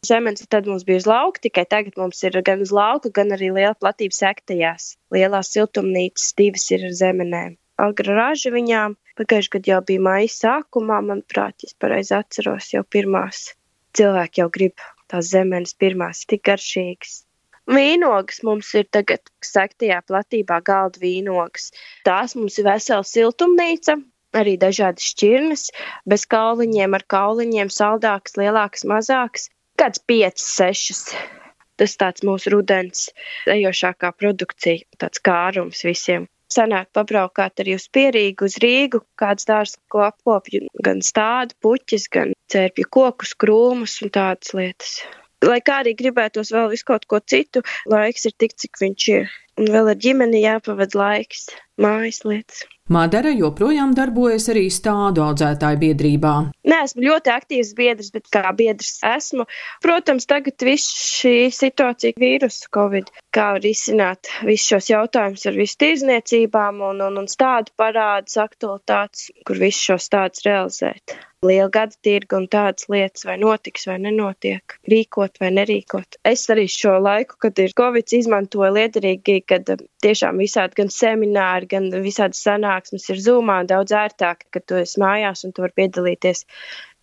Zemes 0.07 0.47
tad 0.49 0.69
mums 0.69 0.87
bija 0.89 1.01
uz 1.03 1.07
lauka, 1.09 1.43
tikai 1.45 1.67
tagad 1.69 1.99
mums 2.01 2.23
ir 2.25 2.39
gan 2.45 2.63
uz 2.65 2.71
lauka, 2.73 3.11
gan 3.13 3.35
arī 3.37 3.51
liela 3.53 3.75
platība 3.77 4.17
sektajās. 4.17 4.95
Lielās 5.13 5.53
siltumnīcas 5.53 6.31
divas 6.41 6.65
ir 6.73 6.87
ar 6.89 6.95
zemenēm. 7.03 7.59
Agra 7.81 8.17
raža 8.17 8.53
viņām 8.53 8.97
pagājušajā 9.21 9.53
gadā 9.57 9.73
jau 9.75 9.83
bija 9.91 10.05
maija 10.07 10.33
sākumā, 10.33 11.03
manuprāt, 11.05 11.65
ja 11.65 11.77
pareizi 11.85 12.17
atceros, 12.17 12.73
jau 12.73 12.83
pirmās. 12.97 13.51
Cilvēki 13.97 14.41
jau 14.41 14.49
grib 14.57 14.89
tās 15.11 15.33
zemes 15.35 15.75
pirmās, 15.75 16.25
tik 16.31 16.45
garšīgas. 16.49 17.21
Vīnogas 17.71 18.41
mums 18.47 18.71
ir 18.75 18.87
tagad 18.91 19.29
sektajā 19.47 20.01
platībā 20.09 20.59
galda 20.67 21.03
vīnogas. 21.03 21.69
Tās 22.09 22.35
mums 22.39 22.57
ir 22.59 22.67
vesela 22.67 23.07
siltumnīca, 23.07 23.95
arī 24.41 24.57
dažādas 24.65 25.07
šķirnes, 25.13 25.67
bez 26.09 26.27
kauliņiem, 26.35 26.97
ar 26.99 27.05
kauliņiem, 27.15 27.71
saldākas, 27.75 28.39
lielākas, 28.41 28.87
mazākas. 28.95 29.51
Kāds 29.79 30.03
5, 30.11 30.43
6. 30.47 31.15
Tas 31.81 31.97
tāds 32.01 32.27
mūsu 32.27 32.53
rudens 32.57 33.07
ejošākā 33.49 34.11
produkcija, 34.19 34.85
tāds 35.01 35.23
kārums 35.25 35.87
visiem. 35.87 36.27
Sanāk 36.51 36.89
pabraukāt 36.97 37.63
arī 37.63 37.77
uz 37.79 37.87
Pierīgu, 37.95 38.49
uz 38.51 38.57
Rīgu, 38.63 39.05
kāds 39.21 39.47
dārs, 39.47 39.77
ko 39.93 40.03
apkopju, 40.09 40.67
gan 40.83 41.03
stādu, 41.07 41.55
puķis, 41.63 42.09
gan 42.11 42.35
cērpju 42.51 42.89
kokus, 42.91 43.37
krūmus 43.39 44.01
un 44.03 44.11
tādas 44.17 44.55
lietas. 44.59 44.97
Lai 45.47 45.61
kā 45.65 45.79
arī 45.81 45.95
gribētos 45.97 46.51
vēl 46.53 46.67
visu 46.73 46.85
kaut 46.91 47.07
ko 47.09 47.21
citu, 47.33 47.63
laiks 47.89 48.27
ir 48.29 48.35
tik, 48.37 48.57
cik 48.61 48.83
viņš 48.83 49.07
ir. 49.15 49.31
Un 49.61 49.71
vēl 49.73 49.93
ar 49.93 50.01
ģimeni 50.03 50.43
jāpavada 50.43 50.99
laiks, 51.01 51.47
mājas 51.81 52.23
lietas. 52.29 52.67
Madara 52.91 53.31
joprojām 53.31 53.93
darbojas 53.95 54.49
arī 54.51 54.65
stādu 54.75 55.23
audzētāju 55.23 55.79
biedrībā. 55.79 56.33
Nē, 56.73 56.79
esmu 56.89 57.05
ļoti 57.05 57.31
aktīvs 57.31 57.71
biedrs, 57.79 58.09
bet 58.17 58.27
kā 58.35 58.51
biedrs 58.59 58.97
esmu. 59.07 59.47
Protams, 59.85 60.27
tagad 60.33 60.67
viss 60.67 60.91
šī 61.21 61.37
situācija, 61.55 62.19
vīrusu, 62.19 62.67
covid, 62.75 63.15
kā 63.31 63.47
risināt 63.63 64.33
visus 64.43 64.75
šos 64.75 64.91
jautājumus 64.91 65.47
ar 65.47 65.63
visu 65.63 65.81
tirzniecībām 65.87 66.83
un, 66.91 67.07
un, 67.07 67.23
un 67.23 67.31
stādu 67.31 67.71
parādus, 67.79 68.41
aktualitātes, 68.43 69.31
kur 69.47 69.63
visus 69.63 69.87
šos 69.93 70.11
stādus 70.11 70.49
realizēt 70.51 71.21
liela 71.47 71.71
gada 71.73 71.97
tirga 72.05 72.37
un 72.37 72.47
tādas 72.53 72.87
lietas, 72.93 73.25
vai 73.25 73.39
notiks 73.41 73.87
vai 73.89 73.97
nenotiek, 74.05 74.77
rīkot 74.93 75.41
vai 75.41 75.49
nerīkot. 75.57 76.19
Es 76.27 76.45
arī 76.53 76.67
šo 76.69 76.99
laiku, 77.01 77.39
kad 77.41 77.59
ir 77.65 77.73
Covid, 77.77 78.13
izmantoju 78.21 78.73
liederīgi, 78.77 79.39
kad 79.49 79.71
tiešām 80.05 80.41
visādi 80.43 80.83
gan 80.83 80.93
semināri, 80.93 81.70
gan 81.71 81.89
visādi 82.05 82.39
sanāksmes 82.39 83.09
ir 83.13 83.23
zūmā 83.25 83.63
daudz 83.71 83.95
ērtāk, 83.97 84.47
kad 84.55 84.67
tu 84.67 84.79
esi 84.81 85.01
mājās 85.03 85.47
un 85.47 85.55
tu 85.57 85.65
vari 85.65 85.77
piedalīties 85.83 86.45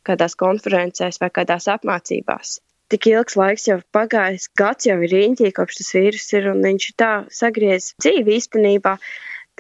kādās 0.07 0.37
konferencēs 0.39 1.21
vai 1.23 1.31
kādās 1.33 1.67
apmācībās. 1.71 2.59
Tik 2.87 3.09
ilgs 3.11 3.35
laiks 3.35 3.65
jau 3.67 3.81
pagājis, 3.91 4.47
gads 4.55 4.87
jau 4.87 4.95
ir 5.03 5.11
riņķī, 5.11 5.49
kopš 5.55 5.81
tas 5.81 5.89
vīrus 5.97 6.27
ir, 6.37 6.45
un 6.53 6.61
viņš 6.63 6.85
tā 7.01 7.09
sagriez 7.35 7.89
dzīvi 7.99 8.37
īstenībā 8.37 8.93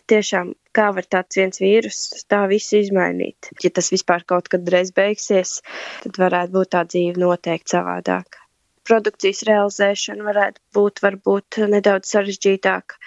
tiešām 0.07 0.53
kā 0.77 0.87
var 0.95 1.07
tāds 1.09 1.39
viens 1.39 1.59
vīrus 1.59 1.99
tā 2.31 2.43
visu 2.51 2.79
izmainīt. 2.79 3.49
Ja 3.63 3.71
tas 3.73 3.91
vispār 3.91 4.23
kaut 4.29 4.47
kad 4.53 4.67
reiz 4.71 4.93
beigsies, 4.95 5.57
tad 6.03 6.19
varētu 6.21 6.55
būt 6.55 6.73
tā 6.75 6.83
dzīve 6.87 7.19
noteikti 7.23 7.75
savādāka. 7.75 8.43
Produkcijas 8.87 9.43
realizēšana 9.49 10.23
varētu 10.23 10.63
būt 10.77 11.03
varbūt 11.03 11.59
nedaudz 11.73 12.13
sarežģītāka, 12.13 12.99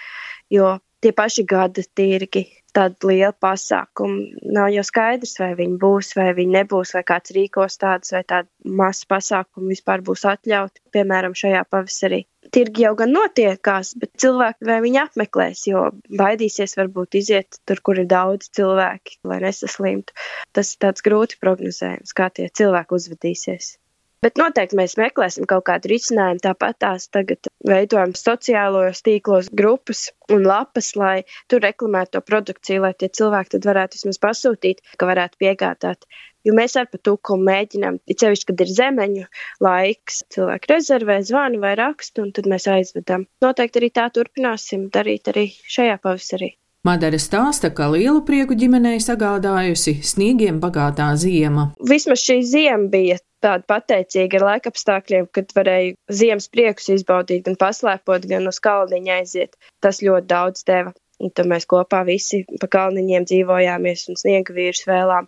jo 0.53 0.75
tie 1.01 1.11
paši 1.17 1.45
gada 1.49 1.83
tirgi, 1.97 2.45
tāda 2.75 3.09
liela 3.09 3.33
pasākuma. 3.45 4.41
Nav 4.57 4.71
jau 4.75 4.83
skaidrs, 4.87 5.37
vai 5.41 5.51
viņi 5.59 5.79
būs, 5.81 6.13
vai 6.17 6.31
viņi 6.37 6.57
nebūs, 6.59 6.95
vai 6.97 7.03
kāds 7.07 7.35
rīkos 7.35 7.79
tādus, 7.81 8.13
vai 8.15 8.23
tādu 8.27 8.75
masu 8.81 9.07
pasākumu 9.11 9.73
vispār 9.73 10.03
būs 10.05 10.27
atļauti, 10.33 10.83
piemēram, 10.95 11.37
šajā 11.37 11.65
pavasarī 11.69 12.25
tirgi 12.51 12.85
jau 12.85 12.93
gan 12.99 13.13
notiekās, 13.15 13.93
bet 14.01 14.11
cilvēki 14.21 14.67
vai 14.67 14.79
viņi 14.83 14.99
apmeklēs, 15.03 15.63
jo 15.69 15.83
baidīsies 16.21 16.75
varbūt 16.79 17.19
iziet 17.21 17.59
tur, 17.69 17.81
kur 17.85 18.01
ir 18.01 18.09
daudz 18.11 18.49
cilvēki, 18.57 19.21
lai 19.27 19.39
nesaslimtu. 19.45 20.15
Tas 20.55 20.73
ir 20.73 20.81
tāds 20.87 21.05
grūti 21.05 21.39
prognozējums, 21.43 22.15
kā 22.17 22.31
tie 22.33 22.49
cilvēki 22.49 22.97
uzvedīsies. 22.97 23.75
Bet 24.21 24.37
noteikti 24.37 24.77
mēs 24.77 24.93
meklēsim 25.01 25.47
kaut 25.49 25.63
kādu 25.65 25.89
risinājumu. 25.89 26.43
Tāpat 26.43 26.77
tās 26.83 27.07
tagad 27.09 27.47
veidojam 27.65 28.11
sociālajos 28.13 28.99
tīklos 29.07 29.47
grupas 29.49 30.11
un 30.29 30.45
lapas, 30.45 30.91
lai 30.93 31.23
tur 31.49 31.63
reklamētu 31.65 32.13
to 32.13 32.21
produkciju, 32.27 32.83
lai 32.83 32.91
tie 32.93 33.09
cilvēki 33.09 33.55
tad 33.55 33.65
varētu 33.71 33.97
vismaz 33.97 34.21
pasūtīt, 34.21 34.83
ka 35.01 35.09
varētu 35.09 35.41
piegādāt. 35.41 36.05
Jo 36.45 36.53
mēs 36.57 36.77
ar 36.77 36.85
patukumu 36.93 37.47
mēģinām, 37.49 37.97
it 38.05 38.21
sevišķi, 38.21 38.47
kad 38.51 38.61
ir 38.61 38.69
zemeņu 38.75 39.25
laiks, 39.65 40.21
cilvēki 40.37 40.69
rezervē, 40.69 41.17
zvana 41.25 41.61
vai 41.65 41.73
raksta, 41.81 42.21
un 42.21 42.29
tad 42.37 42.49
mēs 42.49 42.69
aizvedam. 42.69 43.25
Noteikti 43.41 43.81
arī 43.81 43.89
tā 43.97 44.05
turpināsim 44.13 44.85
darīt 44.93 45.33
arī 45.33 45.47
šajā 45.65 45.97
pavasarī. 46.01 46.53
Madara 46.85 47.17
stāsta, 47.21 47.69
ka 47.73 47.89
lielu 47.93 48.21
prieku 48.25 48.57
ģimenei 48.57 49.01
sagādājusi 49.01 49.99
sniegiem 50.13 50.61
bagātā 50.61 51.11
ziema. 51.17 51.71
Vismaz 51.89 52.21
šī 52.25 52.39
ziema 52.45 52.89
bija 52.89 53.19
tāda 53.43 53.65
pateicīga 53.67 54.39
ar 54.39 54.47
laikapstākļiem, 54.49 55.29
kad 55.35 55.53
varēja 55.57 55.95
ziemas 56.21 56.49
priekus 56.53 56.91
izbaudīt, 56.95 57.45
gan 57.47 57.57
paslēpot, 57.61 58.27
gan 58.29 58.47
uz 58.51 58.61
kalniņa 58.63 59.17
aiziet. 59.21 59.57
Tas 59.83 60.03
ļoti 60.05 60.29
daudz 60.31 60.67
deva. 60.67 60.93
Un 61.21 61.29
tad 61.37 61.45
mēs 61.49 61.67
kopā 61.69 62.01
visi 62.07 62.41
pa 62.61 62.69
kalniņiem 62.71 63.27
dzīvojāmies 63.29 64.07
un 64.09 64.17
sniega 64.17 64.55
vīrus 64.57 64.87
vēlām 64.89 65.27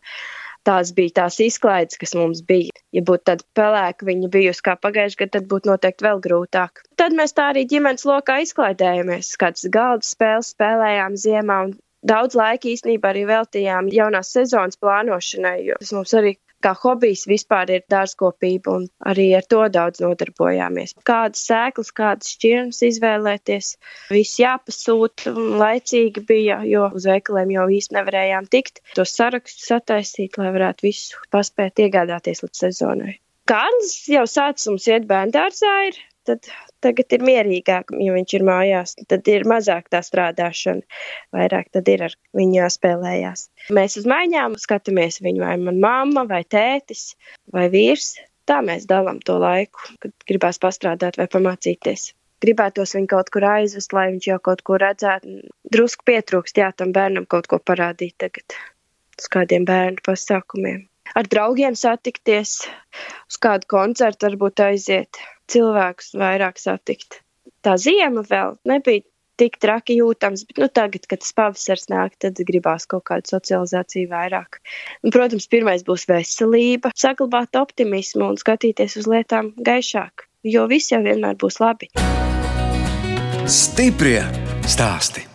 tās 0.68 0.94
bija 0.96 1.20
tās 1.22 1.40
izklaides, 1.44 2.00
kas 2.02 2.16
mums 2.18 2.42
bija. 2.48 2.74
Ja 2.96 3.04
būtu 3.06 3.28
tāda 3.30 3.46
pelēka 3.58 4.08
viņa 4.08 4.30
bijusi 4.34 4.66
kā 4.66 4.76
pagājušajā 4.80 5.20
gadā, 5.22 5.34
tad 5.38 5.50
būtu 5.52 5.72
noteikti 5.72 6.08
vēl 6.08 6.22
grūtāk. 6.24 6.84
Tad 7.00 7.16
mēs 7.20 7.36
tā 7.38 7.50
arī 7.52 7.66
ģimenes 7.70 8.08
lokā 8.10 8.40
izklaidējamies, 8.46 9.34
kādas 9.42 9.68
galda 9.74 10.08
spēles 10.08 10.54
spēlējām 10.56 11.18
ziemā. 11.26 11.60
Daudz 12.04 12.36
laika 12.36 12.68
īstenībā 12.68 13.14
arī 13.14 13.24
veltījām 13.30 13.88
jaunās 13.94 14.34
sezonas 14.36 14.80
plānošanai, 14.82 15.60
jo 15.70 15.78
tas 15.80 15.94
mums 15.96 16.12
arī 16.20 16.34
kā 16.64 16.74
hobijs 16.80 17.26
vispār 17.30 17.72
ir 17.76 17.84
dārzkopība, 17.92 18.78
un 18.78 18.88
arī 19.12 19.30
ar 19.38 19.48
to 19.50 19.62
daudz 19.74 20.04
nodarbojāmies. 20.04 20.96
Kādas 21.08 21.44
sēklas, 21.50 21.92
kādas 21.96 22.34
šķirnes 22.36 22.82
izvēlēties, 22.90 23.74
viss 24.14 24.40
jāpasūta, 24.42 25.34
laicīgi 25.64 26.26
bija, 26.30 26.62
jo 26.68 26.88
uz 26.94 27.08
veikaliem 27.10 27.54
jau 27.58 27.68
īsti 27.80 27.98
nevarējām 28.00 28.50
tikt. 28.54 28.84
Tos 28.98 29.16
sarakstus 29.18 29.68
sataisīt, 29.74 30.40
lai 30.40 30.54
varētu 30.56 30.88
visu 30.88 31.22
paspēt 31.34 31.84
iegādāties 31.86 32.46
līdz 32.46 32.66
sezonai. 32.66 33.20
Kārlis 33.50 33.96
jau 34.08 34.24
sācis 34.30 34.70
mums 34.72 34.88
iet 34.88 35.08
bērndārzā, 35.10 35.74
ir 35.90 36.00
tad 36.28 36.50
tagad 36.84 37.16
ir 37.16 37.26
mierīgāk, 37.28 37.94
ja 38.04 38.16
viņš 38.16 38.36
ir 38.38 38.46
mājās. 38.48 38.96
Tad 39.12 39.30
ir 39.32 39.46
mazāk 39.50 39.90
tā 39.94 40.02
strādāšana, 40.06 40.84
vairāk 41.36 41.72
tad 41.76 41.90
ir 41.92 42.06
ar 42.10 42.18
viņu 42.38 42.60
jāspēlējās. 42.62 43.48
Mēs 43.78 43.98
uz 44.02 44.10
maiņām 44.10 44.58
skatāmies 44.62 45.22
viņu 45.24 45.46
vai 45.46 45.56
man 45.62 45.80
mamma, 45.84 46.26
vai 46.30 46.44
tētis, 46.44 47.14
vai 47.54 47.70
vīrs. 47.74 48.16
Tā 48.50 48.60
mēs 48.66 48.90
dalām 48.90 49.22
to 49.24 49.38
laiku, 49.40 49.88
kad 50.04 50.12
gribās 50.28 50.60
pastrādāt 50.60 51.16
vai 51.20 51.30
pamācīties. 51.32 52.12
Gribētos 52.44 52.92
viņu 52.98 53.08
kaut 53.08 53.30
kur 53.32 53.46
aizvest, 53.48 53.94
lai 53.96 54.10
viņš 54.12 54.28
jau 54.28 54.40
kaut 54.44 54.66
ko 54.68 54.76
redzētu. 54.82 55.38
Drusku 55.72 56.04
pietrūkst, 56.10 56.60
jā, 56.60 56.74
tam 56.76 56.92
bērnam 56.96 57.28
kaut 57.32 57.48
ko 57.48 57.62
parādīt 57.64 58.18
tagad 58.20 58.58
uz 59.20 59.30
kādiem 59.32 59.64
bērnu 59.70 60.04
pasākumiem. 60.04 60.84
Ar 61.16 61.30
draugiem 61.30 61.78
satikties, 61.78 62.60
uz 63.30 63.40
kādu 63.42 63.70
koncertu 63.70 64.30
varbūt 64.30 64.64
aiziet, 64.68 65.22
cilvēkus 65.52 66.14
vairāk 66.20 66.62
satikt. 66.62 67.22
Tā 67.64 67.78
ziema 67.80 68.24
vēl 68.28 68.58
nebija 68.68 69.06
tik 69.40 69.58
traki 69.62 69.98
jūtams, 69.98 70.46
bet 70.50 70.62
nu, 70.62 70.70
tagad, 70.70 71.08
kad 71.10 71.24
tas 71.24 71.34
pavasars 71.36 71.88
nāk, 71.92 72.16
tad 72.22 72.38
gribās 72.46 72.86
kaut 72.90 73.06
kādu 73.10 73.34
socializāciju 73.34 74.12
vairāk. 74.12 74.60
Un, 75.02 75.14
protams, 75.16 75.50
pirmais 75.50 75.86
būs 75.88 76.06
veselība, 76.10 76.94
saglabāt 76.96 77.58
optimismu 77.60 78.30
un 78.34 78.40
skatīties 78.40 79.00
uz 79.02 79.10
lietām 79.10 79.54
gaišāk, 79.58 80.28
jo 80.54 80.68
viss 80.70 80.94
jau 80.94 81.02
vienmēr 81.06 81.40
būs 81.42 81.60
labi. 81.64 81.92
Stiprie 83.50 84.22
stāsti! 84.70 85.33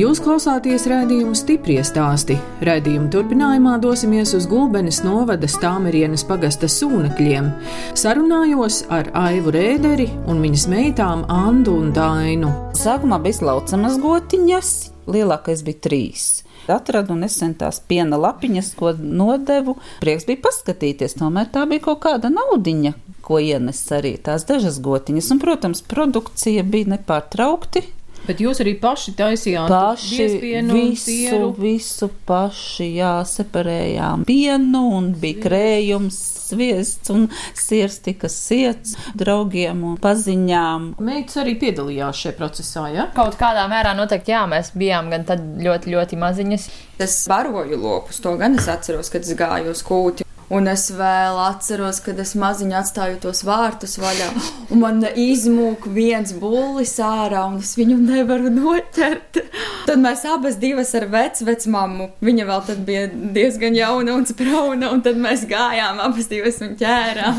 Jūs 0.00 0.20
klausāties 0.24 0.86
redzējumu 0.88 1.36
stipri 1.36 1.74
stāstī. 1.84 2.38
Redzējumu 2.64 3.10
turpinājumā 3.12 3.74
dosimies 3.82 4.30
uz 4.38 4.46
Gulbenes 4.48 5.02
novada 5.04 5.48
Stāmerienes 5.50 6.22
pagasta 6.24 6.70
sūnekļiem. 6.72 7.50
Sarunājos 7.98 8.78
ar 8.88 9.10
Aivu 9.18 9.52
Rēderi 9.52 10.06
un 10.30 10.40
viņas 10.40 10.64
meitām 10.72 11.26
Andu 11.28 11.74
un 11.82 11.92
Dainu. 11.92 12.54
Sākumā 12.80 13.18
bija 13.26 13.50
laucamas 13.50 14.00
gotiņas, 14.00 14.72
lielākais 15.10 15.66
bija 15.68 15.82
trīs. 15.90 16.26
Atradu 16.70 17.18
nesen 17.18 17.58
tās 17.60 17.82
piena 17.84 18.16
lapiņas, 18.24 18.72
ko 18.80 18.94
nodevu. 18.96 19.76
Prieks 20.00 20.24
bija 20.30 20.46
paskatīties, 20.48 21.18
tomēr 21.20 21.52
tā 21.52 21.68
bija 21.68 21.90
kaut 21.90 22.06
kāda 22.06 22.32
naudiņa, 22.32 22.96
ko 23.26 23.42
ienes 23.42 23.84
arī 23.92 24.16
tās 24.16 24.48
dažas 24.48 24.80
gotiņas. 24.80 25.32
Un, 25.34 25.44
protams, 25.44 25.84
produkcija 25.92 26.64
bija 26.64 26.94
nepārtraukti 26.96 27.84
Bet 28.30 28.38
jūs 28.38 28.60
arī 28.62 28.76
paši 28.78 29.16
taisījāt 29.18 29.72
paši 29.72 30.26
visu, 30.70 31.48
visu 31.58 32.08
paši, 32.28 32.86
jā, 33.00 33.16
separējām 33.26 34.22
pienu 34.28 34.84
un 35.00 35.08
bija 35.18 35.40
krējums, 35.48 36.20
sviests 36.50 37.10
un 37.10 37.26
sirs 37.58 37.98
tika 38.04 38.30
siets 38.30 38.94
draugiem 39.18 39.82
un 39.88 39.98
paziņām. 40.02 40.92
Meitas 41.02 41.40
arī 41.42 41.56
piedalījās 41.58 42.22
šajā 42.22 42.36
procesā, 42.38 42.86
jā? 42.92 43.00
Ja? 43.00 43.10
Kaut 43.18 43.34
kādā 43.40 43.66
mērā 43.70 43.96
noteikti, 43.98 44.36
jā, 44.36 44.44
mēs 44.50 44.70
bijām 44.78 45.10
gan 45.10 45.26
tad 45.26 45.42
ļoti, 45.66 45.90
ļoti 45.96 46.22
maziņas. 46.22 46.70
Es 47.02 47.20
baroju 47.30 47.82
lopus, 47.82 48.22
to 48.22 48.38
gan 48.38 48.54
es 48.62 48.70
atceros, 48.70 49.10
kad 49.10 49.26
es 49.26 49.34
gāju 49.38 49.74
uz 49.74 49.82
kūti. 49.86 50.29
Un 50.50 50.66
es 50.66 50.88
vēl 50.90 51.36
atceros, 51.44 52.00
kad 52.02 52.18
es 52.18 52.32
maziņu 52.34 52.74
atstāju 52.80 53.20
tos 53.22 53.44
vārtus 53.46 53.94
vaļā, 54.02 54.30
un 54.74 54.80
man 54.82 55.04
izmūk 55.06 55.84
viens 55.94 56.32
bullis 56.34 56.96
ārā, 56.98 57.44
un 57.52 57.60
es 57.62 57.76
viņu 57.78 58.00
nevaru 58.02 58.50
noķert. 58.50 59.38
Tad 59.86 60.02
mēs 60.02 60.24
abas 60.26 60.58
divas 60.60 60.90
ar 60.98 61.06
vecmāmu, 61.10 62.08
viņa 62.22 62.46
vēl 62.48 62.64
tad 62.66 62.82
bija 62.86 63.04
diezgan 63.10 63.78
jauna 63.78 64.16
un 64.18 64.26
sprauna, 64.26 64.90
un 64.90 65.04
tad 65.06 65.20
mēs 65.22 65.46
gājām 65.50 66.02
abas 66.02 66.26
divas 66.30 66.58
un 66.66 66.74
ķērām. 66.80 67.38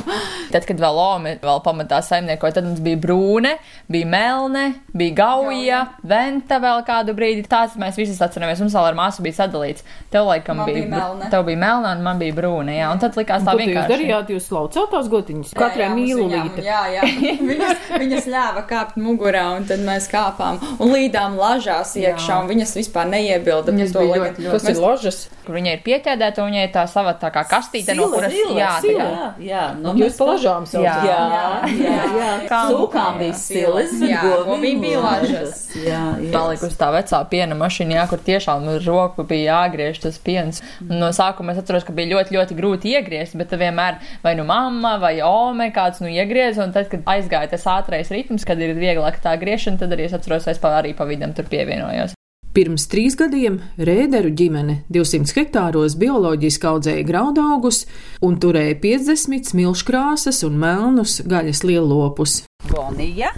Tad, 0.51 0.63
kad 0.69 0.79
vēl 0.79 0.95
Lome 1.01 1.35
vēl 1.43 1.61
pamatā 1.65 1.99
saimniekoja, 2.05 2.57
tad 2.57 2.69
mums 2.69 2.79
bija 2.83 2.99
brūne, 3.03 3.53
bija 3.91 4.07
melne, 4.07 4.65
bija 4.95 5.17
gauja, 5.19 5.83
venta 6.07 6.61
vēl 6.63 6.83
kādu 6.87 7.15
brīdi. 7.17 7.43
Tās 7.51 7.75
mēs 7.79 7.99
visas 7.99 8.23
atceramies, 8.23 8.63
mums 8.63 8.75
vēl 8.75 8.91
ar 8.93 8.99
māsu 8.99 9.23
bija 9.25 9.41
sadalīts. 9.43 9.83
Tev 10.11 10.31
laikam 10.31 10.63
man 10.63 10.71
bija, 10.71 10.79
bija 10.79 10.91
melne. 10.95 11.29
Tev 11.31 11.45
bija 11.47 11.63
melna 11.63 11.95
un 11.95 12.03
man 12.07 12.19
bija 12.21 12.35
brūne, 12.39 12.75
jā. 12.79 12.91
Un 12.91 13.00
tad 13.01 13.17
likās 13.19 13.43
tā 13.45 13.55
vienkārši. 13.57 13.77
Jūs 13.81 13.91
darījāt, 13.91 14.31
jūs 14.35 14.47
laucāt 14.55 14.91
tās 14.93 15.09
gotiņas, 15.11 15.53
katrai 15.57 15.89
mīlulīte. 15.95 16.63
Jā, 16.65 16.81
jā, 16.95 17.07
viņas, 17.51 17.85
viņas 18.01 18.29
ļāva 18.31 18.63
kāpt 18.69 18.99
mugurā, 19.01 19.45
un 19.57 19.67
tad 19.69 19.83
mēs 19.85 20.07
kāpām 20.11 20.61
un 20.77 20.93
līdām 20.93 21.37
lažās 21.39 21.95
iekšā, 21.99 22.41
un 22.43 22.51
viņas 22.51 22.75
vispār 22.79 23.09
neiebilda. 23.11 23.73
Viņas 23.73 23.95
bija 23.97 24.21
ļoti, 24.21 24.45
ļoti. 24.47 24.53
Kas 24.55 24.69
ir 24.71 24.81
lažas? 24.81 25.21
Kur 25.41 25.57
viņa 25.57 25.75
ir 25.75 25.83
pieķēdēta, 25.85 26.43
un 26.43 26.51
viņai 26.51 26.65
ir 26.67 26.73
tā 26.75 26.85
sava 26.91 27.15
tā 27.17 27.31
kā 27.33 27.41
kastīte, 27.49 27.95
no 27.97 28.11
kuras, 28.13 28.35
jā, 28.55 28.71
jā, 28.85 29.07
jā, 29.41 29.63
nu, 29.81 29.95
jūs 29.97 30.19
pa 30.19 30.27
lažām 30.29 30.67
saucat. 30.69 31.07
Jā, 31.07 31.17
jā, 31.33 31.81
jā, 31.81 32.29
jā. 32.45 32.61
Sūkām 32.69 33.17
bija 33.21 33.37
silas, 33.41 33.95
jā, 34.05 34.21
govīm 34.45 34.83
bija 34.85 35.01
lažas. 35.01 35.70
Jā, 35.79 36.01
jā. 36.19 36.31
Palika 36.33 36.67
uz 36.67 36.75
tā 36.79 36.89
vecā 36.93 37.21
piena 37.31 37.55
mašīna, 37.57 37.95
jā, 37.99 38.05
kur 38.11 38.21
tiešām 38.25 38.67
ar 38.73 38.85
roku 38.85 39.25
bija 39.27 39.55
jāgriež 39.55 40.01
tas 40.03 40.19
piens. 40.21 40.61
No 40.87 41.11
sākuma 41.15 41.55
es 41.55 41.61
atceros, 41.61 41.85
ka 41.87 41.95
bija 41.95 42.11
ļoti, 42.15 42.35
ļoti 42.37 42.57
grūti 42.57 42.95
iegriezt, 42.95 43.37
bet 43.39 43.55
vienmēr 43.55 43.99
vai 44.23 44.35
nu 44.39 44.45
mamma 44.47 44.97
vai 45.01 45.17
ome 45.25 45.71
kāds 45.75 46.03
nu 46.03 46.11
iegriez, 46.11 46.59
un 46.61 46.75
tad, 46.75 46.89
kad 46.91 47.05
aizgāja 47.15 47.53
tas 47.53 47.67
ātrais 47.69 48.11
ritms, 48.13 48.47
kad 48.47 48.59
ir 48.61 48.75
vieglāk 48.77 49.21
tā 49.23 49.37
griešana, 49.39 49.79
tad 49.81 49.95
arī 49.95 50.09
es 50.09 50.17
atceros, 50.17 50.49
es 50.51 50.59
arī 50.71 50.95
pa 50.97 51.07
vidam 51.09 51.35
tur 51.37 51.47
pievienojos. 51.51 52.17
Pirms 52.51 52.83
trīs 52.91 53.15
gadiem 53.15 53.61
Rēderu 53.79 54.33
ģimene 54.35 54.81
200 54.91 55.37
hektāros 55.37 55.95
bioloģiski 56.01 56.67
audzēja 56.67 57.05
graudaugus 57.07 57.85
un 58.27 58.35
turēja 58.43 58.75
50 58.83 59.53
smilškrāsas 59.53 60.43
un 60.43 60.59
melnus 60.59 61.21
gaļas 61.23 61.63
lielopus. 61.63 62.41
Bonija 62.67 63.31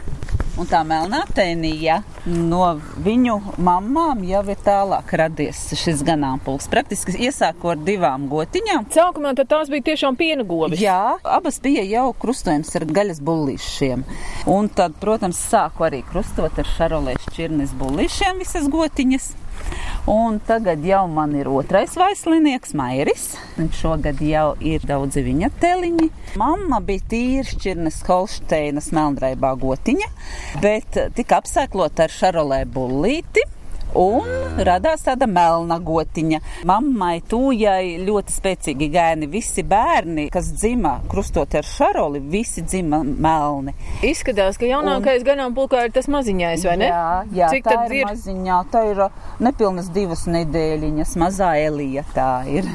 un 0.60 0.70
tā 0.70 0.84
melnā 0.88 1.24
tēnija 1.34 2.00
no 2.26 2.63
viņu 3.04 3.36
mamām 3.63 4.24
jau 4.28 4.44
ir 4.54 4.60
tālāk 4.63 5.13
radies 5.20 5.62
šis 5.80 6.04
ganāmpulks. 6.06 6.70
Praktiski 6.72 7.18
iesāku 7.28 7.74
ar 7.74 7.82
divām 7.84 8.28
gotiņām. 8.32 8.88
Sākumā 8.94 9.34
tās 9.42 9.72
bija 9.74 9.89
tiešām 9.92 10.18
piena 10.20 10.46
govis. 10.48 10.82
Jā, 10.84 11.18
abas 11.24 11.60
bija 11.63 11.84
jau 11.88 12.10
krustojums 12.20 12.74
ar 12.80 12.88
gaļas 12.89 13.22
bullīšiem. 13.26 14.08
Un 14.54 14.72
tad, 14.74 14.98
protams, 15.02 15.42
sāku 15.52 15.88
arī 15.89 16.04
krustot 16.10 16.60
ar 16.62 16.74
šarolēs 16.78 17.32
čirnes 17.36 17.76
bullīšiem 17.80 18.44
visas 18.44 18.70
gotiņas. 18.72 19.34
Un 20.06 20.39
tagad 20.44 20.84
jau 20.84 21.06
man 21.08 21.32
ir 21.39 21.48
otrais 21.48 21.94
vaislinieks, 21.96 22.74
Mairis. 22.76 23.38
Šogad 23.80 24.20
jau 24.20 24.50
ir 24.60 24.84
daudzi 24.84 25.24
viņa 25.24 25.48
teliņi. 25.62 26.10
Mamma 26.42 26.82
bija 26.84 27.06
tīra 27.13 27.46
šķirnes 27.48 28.02
Holšteinas 28.10 28.92
melnraibā 28.92 29.54
gotiņa, 29.62 30.10
bet 30.60 31.00
tika 31.16 31.39
apsēklota 31.39 32.10
ar 32.10 32.18
šarolē 32.20 32.66
bullīti 32.76 33.48
un 33.97 34.62
radās 34.63 35.03
tāda 35.06 35.27
melna 35.29 35.79
gotiņa. 35.84 36.39
Mammai 36.69 37.17
tūjai 37.29 37.97
ļoti 38.03 38.36
spēcīgi 38.36 38.89
gēni. 38.93 39.29
Visi 39.32 39.63
bērni, 39.67 40.27
kas 40.34 40.51
dzima 40.53 40.97
krustot 41.10 41.56
ar 41.58 41.67
šaroli, 41.67 42.21
visi 42.34 42.63
dzima 42.65 43.01
melni. 43.03 43.75
Izskatās, 44.06 44.60
ka 44.62 44.69
jaunākais 44.69 45.23
un... 45.23 45.27
ganāmpulkā 45.32 45.88
ir 45.88 45.95
tas 45.95 46.10
maziņais, 46.12 46.65
vai 46.69 46.77
ne? 46.82 46.91
Jā, 46.91 47.08
jā 47.39 47.51
Cik 47.56 47.69
tā 47.69 47.79
ir, 47.88 47.97
ir 48.01 48.10
maziņā. 48.12 48.60
Tā 48.73 48.86
ir 48.91 49.03
uh, 49.08 49.19
nepilnas 49.43 49.89
divas 49.95 50.25
nedēļiņas, 50.29 51.17
mazā 51.21 51.53
elija 51.63 52.06
tā 52.15 52.32
ir. 52.51 52.69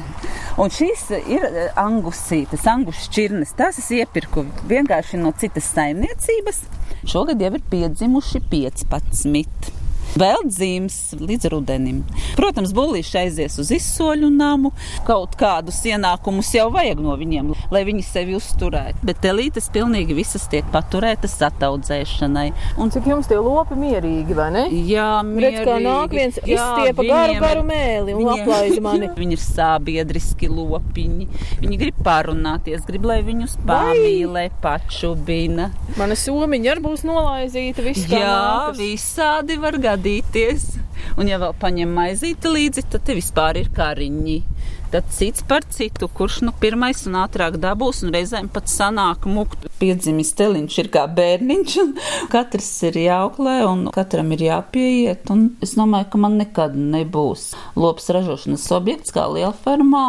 Un 0.59 0.71
šīs 0.73 1.07
ir 1.21 1.45
uh, 1.47 1.59
angusītes, 1.79 2.67
angus 2.69 3.05
šķirnes. 3.07 3.55
Tās 3.59 3.79
es 3.81 3.91
iepirku 3.99 4.45
vienkārši 4.69 5.21
no 5.21 5.33
citas 5.39 5.71
saimniecības. 5.75 6.65
Šogad 7.07 7.39
jau 7.41 7.53
ir 7.55 7.63
piedzimuši 7.71 8.43
15 8.51 9.78
vēl 10.17 10.45
dzīves 10.47 10.97
līdz 11.19 11.49
rudenim. 11.53 12.01
Protams, 12.37 12.71
bullīši 12.75 13.17
aizies 13.23 13.57
uz 13.61 13.71
izsoļu 13.75 14.29
namu, 14.33 14.71
kaut 15.07 15.35
kādus 15.39 15.81
ienākumus 15.87 16.49
jau 16.55 16.69
vajag 16.73 17.01
no 17.03 17.15
viņiem, 17.19 17.51
lai 17.73 17.83
viņi 17.87 18.05
sevi 18.07 18.37
uzturētu. 18.37 19.03
Bet 19.05 19.21
telītes 19.23 19.69
pilnīgi 19.73 20.17
visas 20.17 20.47
tiek 20.51 20.67
paturētas 20.73 21.37
ataudzēšanai. 21.49 22.47
Un 22.81 22.93
cik 22.93 23.09
jums 23.11 23.29
tie 23.29 23.39
lopi 23.41 23.77
mierīgi, 23.79 24.37
vai 24.37 24.49
ne? 24.55 24.65
Jā, 24.89 25.21
mierīgi. 25.25 25.59
Redz, 25.59 25.67
kā 25.67 25.77
nāk 25.83 26.15
viens 26.15 26.39
izstiepa 26.41 27.05
garu, 27.05 27.37
garu 27.43 27.65
mēli 27.67 28.15
un 28.15 28.23
viņi, 28.23 28.35
aplaiž 28.37 28.81
mani. 28.85 29.11
viņi 29.21 29.37
ir 29.37 29.43
sābiedriski 29.43 30.51
lopiņi. 30.51 31.29
Viņi 31.61 31.81
grib 31.81 32.01
pārunāties, 32.05 32.85
grib, 32.87 33.07
lai 33.09 33.19
viņus 33.27 33.59
pamīlē, 33.67 34.47
pačubina. 34.63 35.69
Mana 35.99 36.17
somiņa 36.19 36.73
arī 36.73 36.85
būs 36.85 37.05
nolaizīta, 37.07 37.83
viss 37.85 38.07
Jā, 38.09 38.23
nākas. 38.25 38.79
visādi 38.79 39.59
var 39.59 39.77
gadīt 39.79 39.98
gadīties. 39.99 40.77
Un, 41.17 41.27
ja 41.27 41.39
vēl 41.39 41.53
paņem 41.59 41.91
maizīti 41.95 42.51
līdzi, 42.51 42.85
tad 42.91 43.05
te 43.07 43.15
vispār 43.17 43.59
ir 43.59 43.69
kariņi. 43.75 44.41
Tad 44.89 45.05
cits 45.13 45.43
par 45.45 45.61
citu, 45.69 46.07
kurš 46.09 46.39
nu 46.47 46.53
pirmais 46.59 47.03
un 47.05 47.19
ātrāk 47.21 47.59
dabūs, 47.61 48.01
un 48.03 48.13
reizēm 48.15 48.47
pat 48.49 48.71
sanāk 48.71 49.27
mukt. 49.29 49.67
Piedzimis 49.79 50.33
teliņš 50.39 50.77
ir 50.81 50.89
kā 50.93 51.05
bērniņš, 51.05 51.75
un 51.83 51.93
katrs 52.31 52.71
ir 52.89 52.97
jāauklē, 53.03 53.59
un 53.69 53.85
katram 53.93 54.33
ir 54.33 54.47
jāpieiet. 54.47 55.29
Un 55.29 55.51
es 55.61 55.75
domāju, 55.77 56.09
ka 56.13 56.23
man 56.25 56.39
nekad 56.41 56.75
nebūs 56.75 57.51
lopas 57.77 58.09
ražošanas 58.15 58.65
objekts 58.75 59.13
kā 59.13 59.27
liela 59.29 59.53
fermā 59.53 60.07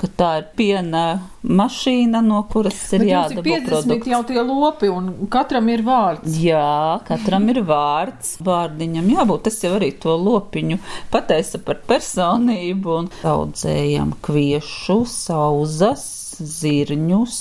ka 0.00 0.08
tā 0.16 0.28
ir 0.40 0.46
piena 0.56 1.04
mašīna, 1.44 2.22
no 2.24 2.40
kuras 2.52 2.78
ir 2.96 3.04
jādabū 3.08 3.42
produkts. 3.44 3.88
50 3.88 4.08
jau 4.12 4.20
tie 4.28 4.44
lopi, 4.44 4.88
un 4.92 5.10
katram 5.32 5.68
ir 5.72 5.84
vārds. 5.84 6.38
Jā, 6.40 7.00
katram 7.08 7.48
ir 7.52 7.60
vārds. 7.68 8.38
Vārdiņam 8.46 9.10
jābūt, 9.16 9.44
tas 9.48 9.60
jau 9.64 9.74
arī 9.76 9.92
to 10.00 10.16
lopiņu 10.16 10.80
pateisa 11.12 11.60
par 11.64 11.82
personību, 11.90 12.96
un 13.02 13.12
audzējam 13.34 14.16
kviešu, 14.24 15.02
sauzas, 15.10 16.08
zirņus, 16.40 17.38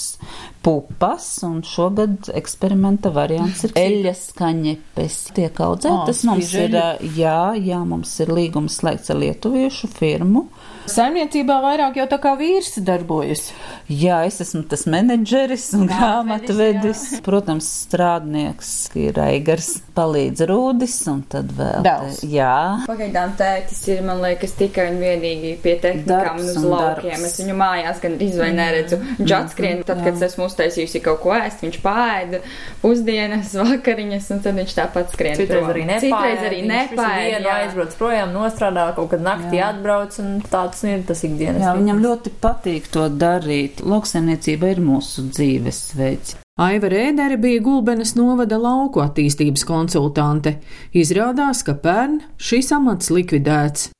pupas, 0.70 1.28
un 1.44 1.62
šogad 1.66 2.30
eksperimenta 2.38 3.10
variants 3.14 3.64
ir 3.66 3.74
eļas 3.80 4.26
kaņepes. 4.38 5.18
Tiek 5.38 5.62
audzētas 5.66 6.22
Ā, 6.22 6.30
mums 6.30 6.54
ir, 6.62 6.78
jā, 7.18 7.40
jā, 7.58 7.80
mums 7.90 8.14
ir 8.22 8.30
līgums 8.38 8.78
slēgts 8.84 9.10
ar 9.10 9.18
lietuviešu 9.24 9.90
firmu. 9.98 10.46
Saimniecībā 10.90 11.60
vairāk 11.62 12.00
jau 12.00 12.06
tā 12.10 12.18
kā 12.22 12.32
vīrs 12.40 12.80
darbojas. 12.86 13.50
Jā, 13.90 14.24
es 14.26 14.40
esmu 14.42 14.64
tas 14.70 14.88
menedžeris 14.90 15.68
un 15.78 15.86
grāmatvedis. 15.90 17.04
Protams, 17.26 17.68
strādnieks 17.86 18.72
ir 18.98 19.18
Eigars, 19.22 19.72
palīdz 19.98 20.46
Rūdis 20.50 20.96
un 21.12 21.22
tad 21.30 21.52
vēl. 21.58 21.84
Dēls. 21.86 22.22
Jā. 22.30 22.56
Pagaidām 22.90 23.36
tētis 23.38 23.84
ir, 23.92 24.02
man 24.08 24.22
liekas, 24.24 24.56
tikai 24.58 24.88
un 24.94 24.98
vienīgi 25.04 25.56
pie 25.62 25.76
tehnikām 25.84 26.42
un 26.42 26.50
uz 26.54 26.58
laukiem. 26.64 27.12
darbs. 27.12 27.28
Es 27.30 27.42
viņu 27.44 27.58
mājās 27.60 28.02
gan 28.06 28.18
drīz 28.22 28.40
vai 28.42 28.50
neredzu. 28.58 29.02
Viņš 29.20 29.36
atskrien, 29.40 29.84
tad, 29.86 30.02
kad 30.06 30.18
es 30.18 30.26
esmu 30.32 30.48
uztaisījusi 30.60 31.02
kaut 31.04 31.22
ko 31.24 31.34
ēst, 31.36 31.64
viņš 31.64 31.78
pāēda 31.84 32.42
pusdienas, 32.84 33.54
vakariņas, 33.64 34.28
un 34.36 34.42
tad 34.44 34.58
viņš 34.60 34.76
tāpat 34.78 35.14
skrien. 35.16 35.38
Citreiz 35.40 35.64
prom. 35.64 35.72
arī 35.74 35.86
nepāēd. 35.88 36.06
Citreiz 36.06 36.44
arī 36.50 36.60
Viņš 36.60 36.74
visu 36.74 36.96
nepāēd. 36.96 37.30
dienu 37.30 37.50
jā. 37.50 37.58
aizbrauc 37.64 37.96
projām, 38.00 38.34
nostrādā, 38.36 38.86
kaut 38.98 39.10
kad 39.14 39.24
naktī 39.26 39.62
atbrauc, 39.64 40.20
un 40.24 40.36
tāds 40.52 40.84
ir 40.88 41.06
tas 41.08 41.24
ikdienas. 41.28 41.64
Jā, 41.64 41.76
viņam 41.80 42.04
ļoti 42.04 42.34
patīk 42.44 42.90
to 42.94 43.08
darīt. 43.10 43.84
Lauksaimniecība 43.86 44.74
ir 44.76 44.84
mūsu 44.84 45.28
dzīvesveids. 45.32 46.38
Aiva 46.60 46.90
Rēdere 46.92 47.38
bija 47.40 47.62
Gulbenes 47.64 48.18
novada 48.20 48.58
lauku 48.60 49.00
attīstības 49.00 49.64
konsultante. 49.68 50.58
Izrādās, 50.92 51.64
ka 51.64 51.78
pērn 51.80 52.20
šis 52.36 52.74
amats 52.76 53.08
likvidēts. 53.16 53.94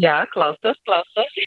Jā, 0.00 0.24
klausos, 0.32 0.80
klausos. 0.88 1.38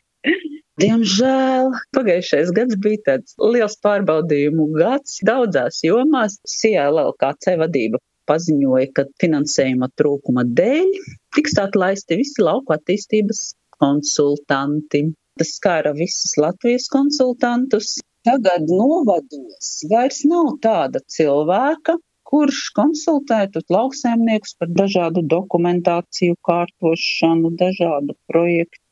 Diemžēl 0.77 1.71
pagājušais 1.97 2.51
gads 2.53 2.75
bija 2.81 2.99
tāds 3.05 3.33
liels 3.41 3.75
pārbaudījumu 3.85 4.67
gads 4.75 5.15
daudzās 5.25 5.79
jomās. 5.85 6.35
CLLKC 6.53 7.55
vadība 7.61 8.01
paziņoja, 8.29 8.89
ka 8.93 9.05
finansējuma 9.23 9.89
trūkuma 9.97 10.43
dēļ 10.59 10.91
tiks 11.37 11.57
atlaisti 11.63 12.19
visi 12.19 12.45
lauku 12.45 12.75
attīstības 12.75 13.41
konsultanti. 13.81 15.07
Tas 15.37 15.55
skāra 15.57 15.95
visus 15.97 16.37
Latvijas 16.41 16.85
konsultantus. 16.93 17.97
Tagad 18.27 18.69
novados 18.69 19.73
vairs 19.89 20.23
nav 20.29 20.57
tāda 20.61 21.01
cilvēka, 21.15 21.95
kurš 22.27 22.63
konsultētu 22.77 23.63
lauksaimniekus 23.71 24.57
par 24.59 24.73
dažādu 24.81 25.23
dokumentāciju 25.33 26.37
kārtošanu, 26.49 27.53
dažādu 27.61 28.17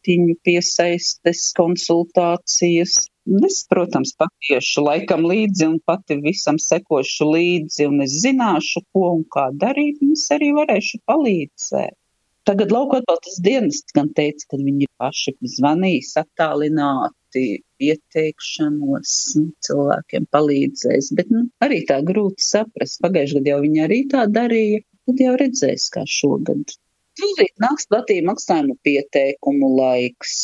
projektiņu 0.06 0.38
piesaistes 0.44 1.54
konsultācijas. 1.58 3.10
Es, 3.26 3.66
protams, 3.68 4.14
patiešu 4.14 4.84
laikam 4.86 5.26
līdzi 5.26 5.66
un 5.66 5.80
pati 5.84 6.20
visam 6.22 6.58
sekošu 6.58 7.26
līdzi, 7.26 7.88
un 7.88 8.02
es 8.04 8.22
zināšu, 8.22 8.84
ko 8.94 9.16
un 9.18 9.24
kā 9.26 9.50
darīt, 9.52 9.98
un 10.02 10.14
es 10.14 10.30
arī 10.32 10.54
varēšu 10.54 11.02
palīdzēt. 11.08 11.98
Tagad 12.46 12.70
lauka 12.70 13.00
atbalstas 13.02 13.40
dienests 13.42 13.92
gan 13.98 14.12
teica, 14.14 14.46
ka 14.52 14.58
viņi 14.62 14.86
paši 15.02 15.34
zvanīs 15.56 16.14
attālināti, 16.22 17.64
pieteikšanos 17.82 19.16
nu, 19.40 19.50
cilvēkiem 19.66 20.30
palīdzēs, 20.30 21.10
bet 21.18 21.34
nu, 21.34 21.48
arī 21.66 21.82
tā 21.90 22.04
grūti 22.06 22.46
saprast. 22.46 23.02
Pagājušajā 23.02 23.42
gadā 23.42 23.56
jau 23.56 23.62
viņi 23.66 23.86
arī 23.88 24.02
tā 24.14 24.28
darīja, 24.30 24.86
tad 25.10 25.26
jau 25.26 25.34
redzēs, 25.42 25.90
kā 25.90 26.06
šogad. 26.06 26.78
Tūlīt 27.20 27.54
nāks 27.64 27.88
platīja 27.92 28.24
maksājumu 28.28 28.78
pieteikumu 28.84 29.72
laiks. 29.78 30.36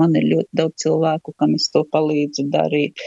Man 0.00 0.14
ir 0.16 0.24
ļoti 0.30 0.56
daudz 0.56 0.80
cilvēku, 0.80 1.34
kam 1.40 1.58
es 1.58 1.66
to 1.72 1.82
palīdzu 1.94 2.46
darīt. 2.52 3.02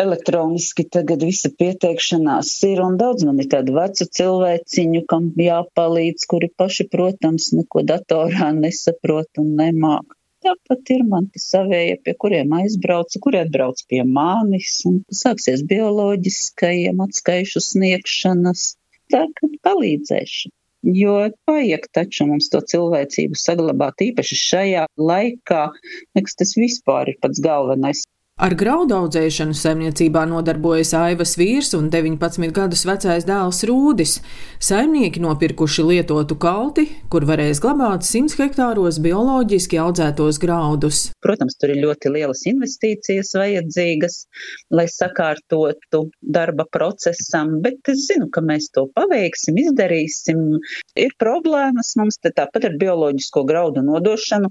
Elektroniski 0.00 0.86
tagad 0.96 1.26
visa 1.28 1.50
pieteikšanās 1.58 2.54
ir, 2.70 2.80
un 2.86 2.96
daudz 3.02 3.26
man 3.28 3.42
ir 3.44 3.50
tādu 3.52 3.76
vecu 3.76 4.08
cilvēciņu, 4.18 5.04
kam 5.12 5.28
jāpalīdz, 5.44 6.24
kuri 6.32 6.48
paši, 6.62 6.88
protams, 6.96 7.50
neko 7.58 7.84
datorā 7.92 8.48
nesaprot 8.56 9.44
un 9.44 9.52
nemāk. 9.60 10.16
Tāpat 10.44 10.90
ir 10.96 11.04
man 11.12 11.28
tie 11.34 11.44
savējie, 11.44 12.00
pie 12.04 12.16
kuriem 12.24 12.56
aizbraucu, 12.62 13.20
kuri 13.28 13.44
atbrauc 13.44 13.84
pie 13.92 14.02
manis, 14.08 14.80
un 14.88 14.98
sāksies 15.20 15.62
bioloģiskajiem 15.68 17.04
atskaišu 17.04 17.62
sniegšanas. 17.68 18.66
Tā, 19.12 19.26
kad 19.38 19.56
palīdzēšu. 19.68 20.52
Jo 20.84 21.14
vajag 21.48 21.86
taču 21.96 22.26
mums 22.28 22.50
to 22.52 22.60
cilvēcību 22.60 23.38
saglabāt 23.40 24.02
īpaši 24.04 24.36
šajā 24.36 24.82
laikā. 25.00 25.62
Liekas, 26.16 26.36
tas 26.40 26.52
vispār 26.58 27.14
ir 27.14 27.16
pats 27.24 27.40
galvenais. 27.44 28.02
Ar 28.34 28.50
graudu 28.58 28.96
audzēšanu 28.96 29.54
saimniecībā 29.54 30.24
nodarbojas 30.26 30.88
Aivas 30.98 31.36
vīrs 31.38 31.68
un 31.78 31.84
19 31.86 32.50
gadus 32.50 32.80
vecais 32.82 33.22
dēls 33.28 33.60
Rūdis. 33.70 34.16
Saimnieki 34.58 35.20
nopirkuši 35.22 35.84
lietotu 35.86 36.34
kalti, 36.42 36.88
kur 37.12 37.22
varēs 37.28 37.60
glabāt 37.62 38.02
100 38.02 38.34
hektāros 38.40 38.98
bioloģiski 39.04 39.78
audzētos 39.78 40.40
graudus. 40.42 41.04
Protams, 41.22 41.54
tur 41.62 41.76
ir 41.76 41.78
ļoti 41.84 42.10
lielas 42.10 42.42
investīcijas 42.50 43.30
vajadzīgas, 43.38 44.18
lai 44.74 44.88
sakārtotu 44.90 46.02
darba 46.18 46.66
procesam, 46.74 47.60
bet 47.62 47.92
es 47.94 48.08
zinu, 48.08 48.26
ka 48.34 48.42
mēs 48.42 48.66
to 48.74 48.88
paveiksim, 48.98 49.62
izdarīsim. 49.62 50.42
Ir 50.98 51.14
problēmas 51.22 51.94
mums 52.02 52.18
tāpat 52.26 52.66
ar 52.66 52.76
bioloģisko 52.82 53.46
graudu 53.46 53.86
nodošanu, 53.86 54.50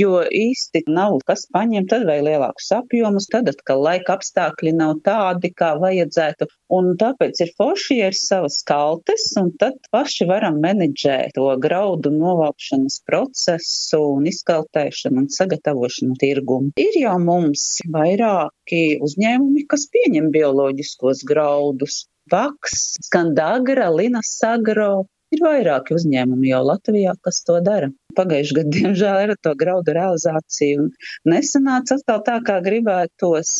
jo 0.00 0.24
īsti 0.24 0.86
nav 0.88 1.20
kas 1.28 1.44
paņemt, 1.52 1.92
tad 1.92 2.08
vai 2.08 2.22
lielākus 2.24 2.72
apjomus, 2.80 3.17
tad 3.26 3.50
atkal 3.50 3.82
laika 3.82 4.14
apstākļi 4.18 4.72
nav 4.78 5.00
tādi, 5.06 5.50
kā 5.50 5.72
vajadzētu. 5.82 6.46
Un 6.78 6.92
tāpēc 7.00 7.40
ir 7.42 7.52
forši, 7.58 7.98
ja 7.98 8.10
ir 8.12 8.16
savas 8.18 8.60
kaltes, 8.68 9.26
un 9.40 9.50
tad 9.60 9.78
paši 9.94 10.28
varam 10.28 10.60
menedžēt 10.62 11.34
to 11.38 11.48
graudu 11.62 12.12
novākšanas 12.14 13.00
procesu 13.08 14.02
un 14.14 14.28
izkaltēšanu 14.30 15.24
un 15.24 15.30
sagatavošanu 15.32 16.18
tirgumu. 16.20 16.74
Ir 16.78 17.00
jau 17.00 17.16
mums 17.22 17.66
vairāki 17.94 19.00
uzņēmumi, 19.04 19.66
kas 19.72 19.88
pieņem 19.94 20.30
bioloģiskos 20.34 21.24
graudus. 21.28 22.04
Vaks, 22.28 22.98
Skandagra, 23.06 23.88
Linas 23.88 24.34
Agro, 24.44 25.06
Ir 25.36 25.42
vairāki 25.44 25.92
uzņēmumi 25.92 26.48
jau 26.48 26.60
Latvijā, 26.64 27.12
kas 27.26 27.42
to 27.44 27.58
dara. 27.64 27.90
Pagājušajā 28.16 28.56
gadā, 28.58 28.70
diemžēl, 28.76 29.18
ir 29.26 29.32
to 29.44 29.52
graudu 29.60 29.92
realizācija 29.96 30.78
un 30.80 30.88
nesanāca 31.28 31.98
atkal 31.98 32.22
tā, 32.28 32.36
kā 32.46 32.56
gribētos, 32.64 33.50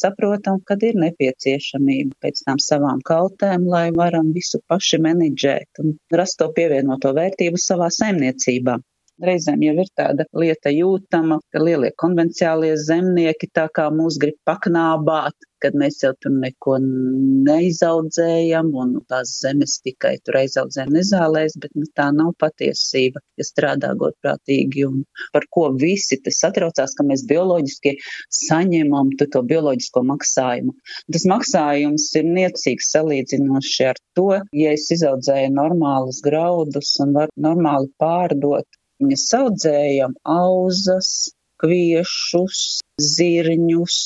saprotam, 0.00 0.62
kad 0.70 0.86
ir 0.88 0.96
nepieciešamība 1.02 2.16
pēc 2.24 2.44
tām 2.46 2.62
savām 2.64 3.04
kaltēm, 3.10 3.68
lai 3.68 3.88
varam 3.96 4.32
visu 4.36 4.62
paši 4.72 5.02
menedžēt 5.04 5.82
un 5.84 5.98
rast 6.20 6.40
to 6.40 6.48
pievienoto 6.56 7.12
vērtību 7.20 7.60
savā 7.60 7.90
saimniecībā. 7.98 8.78
Reizēm 9.28 9.62
jau 9.66 9.74
ir 9.82 9.88
tāda 9.98 10.24
lieta 10.38 10.70
jūtama, 10.70 11.40
ka 11.52 11.60
lielie 11.60 11.90
konvenciālie 11.98 12.76
zemnieki 12.78 13.50
tā 13.50 13.66
kā 13.74 13.88
mūs 13.90 14.16
grib 14.22 14.38
paknābāt, 14.46 15.47
kad 15.62 15.76
mēs 15.78 16.00
jau 16.02 16.12
tur 16.22 16.32
neko 16.34 16.76
neizaudzējam 17.48 18.70
un 18.82 18.94
tās 19.10 19.34
zemes 19.42 19.78
tikai 19.84 20.16
tur 20.24 20.40
aizaudzē 20.40 20.86
nezālēs, 20.92 21.56
bet 21.60 21.74
nu, 21.78 21.86
tā 21.96 22.08
nav 22.14 22.34
patiesība, 22.40 23.22
ja 23.38 23.46
strādā 23.46 23.92
godprātīgi 23.98 24.86
un 24.88 25.02
par 25.34 25.48
ko 25.54 25.68
visi 25.78 26.20
te 26.22 26.32
satraucās, 26.34 26.94
ka 26.98 27.06
mēs 27.06 27.24
bioloģiski 27.28 27.96
saņemam 28.40 29.14
to 29.18 29.42
bioloģisko 29.52 30.04
maksājumu. 30.12 30.74
Tas 31.12 31.26
maksājums 31.28 32.08
ir 32.20 32.28
niecīgs 32.28 32.92
salīdzinoši 32.94 33.88
ar 33.90 34.00
to, 34.18 34.30
ja 34.56 34.74
es 34.76 34.88
izaudzēju 34.94 35.52
normālus 35.54 36.22
graudus 36.24 36.94
un 37.04 37.14
varu 37.16 37.34
normāli 37.48 37.90
pārdot. 38.00 38.66
Viņas 38.98 39.26
audzējam 39.38 40.16
auzas, 40.26 41.10
kviešus, 41.62 42.80
zirņus, 43.02 43.98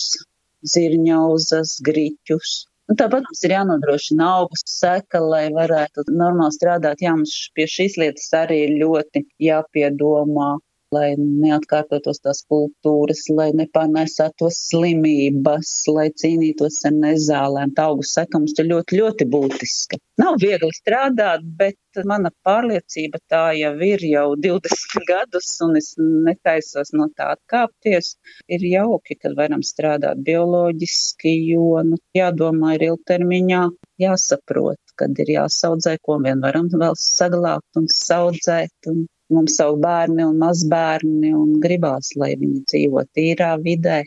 zirņauzas, 0.74 1.78
griķus. 1.86 2.52
Un 2.90 2.98
tāpat 2.98 3.24
mums 3.24 3.44
ir 3.46 3.54
jānodrošina 3.54 4.26
augus 4.40 4.64
seka, 4.68 5.20
lai 5.22 5.46
varētu 5.54 6.04
normāli 6.10 6.56
strādāt. 6.56 7.04
Jā, 7.04 7.14
mums 7.16 7.34
pie 7.56 7.68
šīs 7.70 7.96
lietas 8.00 8.28
arī 8.36 8.58
ir 8.66 8.74
ļoti 8.82 9.24
jāpiedomā, 9.46 10.50
lai 10.92 11.08
neatkārtotos 11.18 12.22
tās 12.24 12.42
kultūras, 12.50 13.24
lai 13.32 13.50
nepārnēsātos 13.56 14.58
slimības, 14.68 15.72
lai 15.92 16.08
cīnītos 16.22 16.80
ar 16.88 16.96
nezālēm. 16.98 17.74
Tā 17.76 17.88
augu 17.90 18.06
seka 18.06 18.40
mums 18.40 18.56
ir 18.58 18.68
ļoti, 18.72 19.00
ļoti 19.00 19.28
būtiska. 19.32 20.00
Nav 20.20 20.36
viegli 20.42 20.70
strādāt, 20.76 21.44
bet 21.58 22.02
mana 22.08 22.30
pārliecība 22.46 23.20
tā 23.32 23.44
jau 23.56 23.72
ir 23.86 24.04
jau 24.06 24.26
20 24.46 25.06
gadus, 25.08 25.48
un 25.64 25.78
es 25.80 25.92
netaisos 25.98 26.92
no 26.96 27.08
tā 27.16 27.32
atkāpties. 27.36 28.14
Ir 28.52 28.66
jauki, 28.68 29.16
kad 29.20 29.36
varam 29.38 29.64
strādāt 29.66 30.20
bioloģiski, 30.26 31.32
jo 31.52 31.80
nu, 31.88 32.00
jādomā 32.16 32.76
ir 32.76 32.90
ilgtermiņā, 32.90 33.62
jāsaprot, 34.02 34.80
kad 35.00 35.18
ir 35.24 35.34
jāsaudzē, 35.38 35.96
ko 36.04 36.18
vien 36.24 36.44
varam 36.44 36.68
vēl 36.72 36.96
saglabāt 36.98 37.80
un 37.80 37.88
saudzēt. 37.92 38.74
Un 38.92 39.06
mums 39.34 39.56
savu 39.58 39.80
bērni 39.82 40.24
un 40.26 40.38
mazbērni, 40.42 41.32
un 41.36 41.58
gribās, 41.64 42.12
lai 42.20 42.34
viņi 42.40 42.62
dzīvo 42.68 43.04
tīrā 43.16 43.56
vidē 43.64 44.02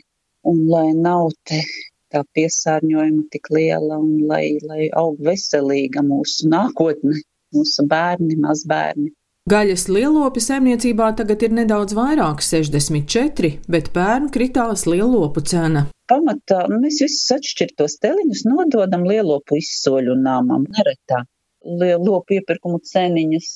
un 0.46 0.64
lai 0.70 0.88
nav 0.94 1.30
te 1.48 1.60
tā 2.14 2.22
piesārņojuma 2.36 3.26
tik 3.34 3.50
liela 3.50 3.98
un 3.98 4.26
lai, 4.30 4.56
lai 4.62 4.88
aug 4.94 5.18
veselīga 5.28 6.04
mūsu 6.06 6.50
nākotne, 6.52 7.20
mūsu 7.54 7.86
bērni, 7.90 8.38
mazbērni. 8.46 9.10
Gaļas 9.46 9.84
lielopi 9.94 10.42
saimniecībā 10.42 11.12
tagad 11.18 11.44
ir 11.46 11.52
nedaudz 11.54 11.94
vairāk, 11.94 12.40
64, 12.42 13.52
bet 13.70 13.92
pērn 13.94 14.26
kritās 14.34 14.88
lielopu 14.90 15.44
cena. 15.46 15.84
Pamatā 16.10 16.64
mēs 16.72 16.98
visus 17.04 17.30
atšķirtos 17.36 17.98
teliņus 18.02 18.42
nododam 18.48 19.06
lielopu 19.06 19.60
izsoļu 19.60 20.18
nāmam 20.18 20.66
neretā. 20.74 21.22
Lielopu 21.66 22.38
iepirkumu 22.38 22.80
ceniņas 22.86 23.50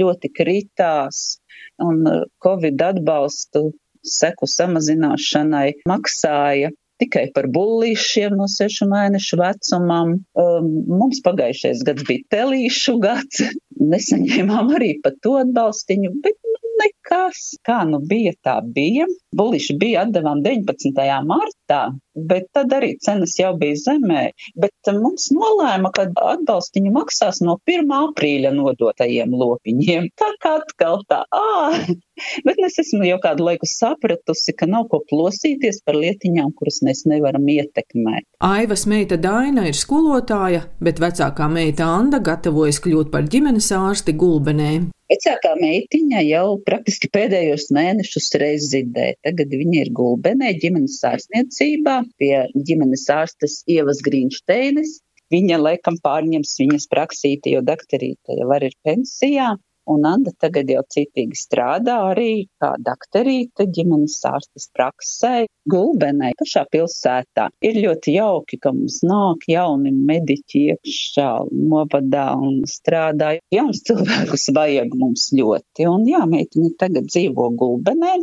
ļoti 0.00 0.32
kritās 0.36 1.40
un 1.80 2.02
Covid 2.44 2.82
atbalstu 2.90 3.70
seku 4.06 4.48
samazināšanai 4.48 5.66
maksāja 5.88 6.70
tikai 7.00 7.30
par 7.34 7.48
bullīšiem 7.52 8.36
no 8.36 8.46
sešu 8.50 8.88
mēnešu 8.90 9.38
vecumam. 9.40 10.18
Um, 10.38 10.68
mums 10.90 11.22
pagājušais 11.24 11.84
gads 11.88 12.04
bija 12.08 12.26
telīšu 12.36 12.98
gads, 13.02 13.42
nesaņēmām 13.94 14.74
arī 14.76 14.94
par 15.04 15.16
to 15.24 15.38
atbalstiņu, 15.40 16.12
bet 16.24 16.36
nu, 16.44 16.60
nekas, 16.82 17.42
kā 17.66 17.82
nu 17.88 18.02
bija, 18.10 18.34
tā 18.44 18.58
bija. 18.76 19.08
Bullīši 19.36 19.78
bija 19.80 20.04
atdevām 20.06 20.44
19. 20.44 21.00
martā, 21.28 21.82
bet 22.28 22.48
tad 22.56 22.72
arī 22.76 22.94
cenas 23.02 23.36
jau 23.38 23.52
bija 23.60 23.78
zemē. 23.84 24.24
Bet 24.60 24.92
mums 24.96 25.28
nolēma, 25.34 25.92
ka 25.94 26.06
atbalstiņu 26.10 26.92
maksās 26.94 27.40
no 27.44 27.56
1. 27.68 27.88
aprīļa 28.10 28.52
nodotajiem 28.56 29.34
lopiņiem. 29.42 30.10
Tā 30.20 30.30
kā 30.42 30.56
atkal 30.60 31.02
tā, 31.10 31.22
ā, 31.30 31.84
bet 32.46 32.62
es 32.66 32.78
esmu 32.84 33.06
jau 33.08 33.18
kādu 33.22 33.46
laiku 33.48 33.68
sapratusi, 33.70 34.54
ka 34.56 34.68
nav 34.70 34.88
ko 34.92 35.02
plosīties 35.10 35.82
par 35.86 35.98
lietiņām, 36.00 36.54
kuras 36.58 36.80
mēs 36.86 37.04
nevaram 37.10 37.46
ietekmēt. 37.50 38.26
Aivas 38.44 38.86
meita 38.90 39.18
Daina 39.20 39.66
ir 39.68 39.76
skolotāja, 39.78 40.66
bet 40.82 41.02
vecākā 41.02 41.50
meita 41.52 41.88
Anda 41.90 42.22
gatavojas 42.24 42.80
kļūt 42.84 43.12
par 43.12 43.28
ģimenes 43.30 43.70
ārsti 43.76 44.16
gulbenē. 44.20 44.72
Vecākā 45.10 45.56
meitiņa 45.58 46.20
jau 46.22 46.44
praktiski 46.62 47.08
pēdējos 47.10 47.66
mēnešus 47.74 48.28
rezidē. 48.38 49.08
Tagad 49.26 49.50
viņa 49.50 49.80
ir 49.80 49.90
gulbenē 49.96 50.52
ģimenes 50.62 51.00
ārstniecībā 51.08 51.96
pie 52.18 52.34
ģimenes 52.54 53.06
ārstes 53.14 53.60
Ievas 53.70 54.02
Grīnšteinas. 54.06 54.98
Viņa 55.30 55.60
laikam 55.62 55.98
pārņems 56.02 56.56
viņas 56.58 56.88
praksīti, 56.90 57.54
jo 57.54 57.62
doktorīte 57.62 58.38
jau 58.40 58.60
ir 58.60 58.74
pensijā. 58.86 59.52
Un 59.90 60.04
Anna 60.06 60.30
tagad 60.38 60.68
jau 60.70 60.82
citīgi 60.94 61.38
strādā 61.38 61.96
arī 62.12 62.46
kā 62.62 62.74
dakterīte 62.86 63.66
ģimenes 63.74 64.18
ārstes 64.28 64.68
praksē, 64.76 65.46
Gulbenē, 65.70 66.30
pašā 66.38 66.62
pilsētā. 66.72 67.48
Ir 67.66 67.80
ļoti 67.84 68.14
jauki, 68.14 68.58
ka 68.62 68.72
mums 68.76 69.00
nāk 69.06 69.48
jauni 69.50 69.92
mediķi 69.94 70.62
iekšā 70.74 71.28
novadā 71.72 72.26
un 72.38 72.62
strādā. 72.70 73.32
Jauns 73.54 73.82
cilvēkus 73.88 74.46
vajag 74.56 74.94
mums 75.00 75.30
ļoti. 75.36 75.88
Un 75.90 76.06
jā, 76.08 76.22
meitiņa 76.36 76.74
tagad 76.84 77.10
dzīvo 77.10 77.50
Gulbenē, 77.60 78.14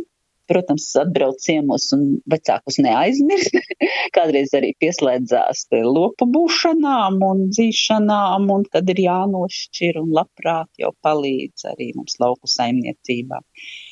protams, 0.50 0.86
atbrauc 1.02 1.40
ciemos 1.44 1.88
un 1.96 2.04
vecākus 2.30 2.78
neaizmirst. 2.84 3.58
Kādreiz 4.16 4.54
arī 4.56 4.72
pieslēdzās 4.82 5.66
lopu 5.84 6.28
būšanām 6.34 7.20
un 7.24 7.44
dzīšanām, 7.52 8.48
un 8.54 8.64
tad 8.72 8.88
ir 8.94 9.02
jānošķir 9.04 10.00
un 10.02 10.14
labprāt 10.16 10.70
jau 10.80 10.94
palīdz 11.04 11.68
arī 11.72 11.92
mums 11.96 12.18
lauku 12.22 12.50
saimniecībā. 12.50 13.42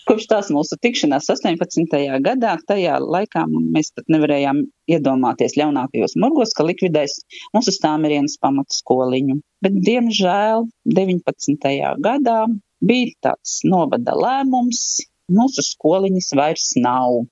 Kopš 0.06 0.28
tās 0.30 0.52
mūsu 0.54 0.78
tikšanās 0.78 1.26
18. 1.32 1.96
gadā, 2.22 2.52
tajā 2.68 3.00
laikā 3.02 3.42
mēs 3.50 3.90
pat 3.96 4.06
nevarējām 4.14 4.62
iedomāties 4.94 5.56
ļaunākajos 5.58 6.14
morgos, 6.22 6.54
ka 6.54 6.66
likvidēs 6.68 7.18
mūsu 7.56 7.74
stāmerienas 7.74 8.38
pamatskoliņu. 8.42 9.40
Bet, 9.66 9.80
diemžēl, 9.88 10.68
19. 10.94 11.68
gadā 12.06 12.38
bija 12.86 13.12
tāds 13.26 13.58
novada 13.66 14.14
lēmums 14.14 14.84
Mūsu 15.32 15.64
skoliņas 15.66 16.28
vairs 16.38 16.66
nav. 16.78 17.22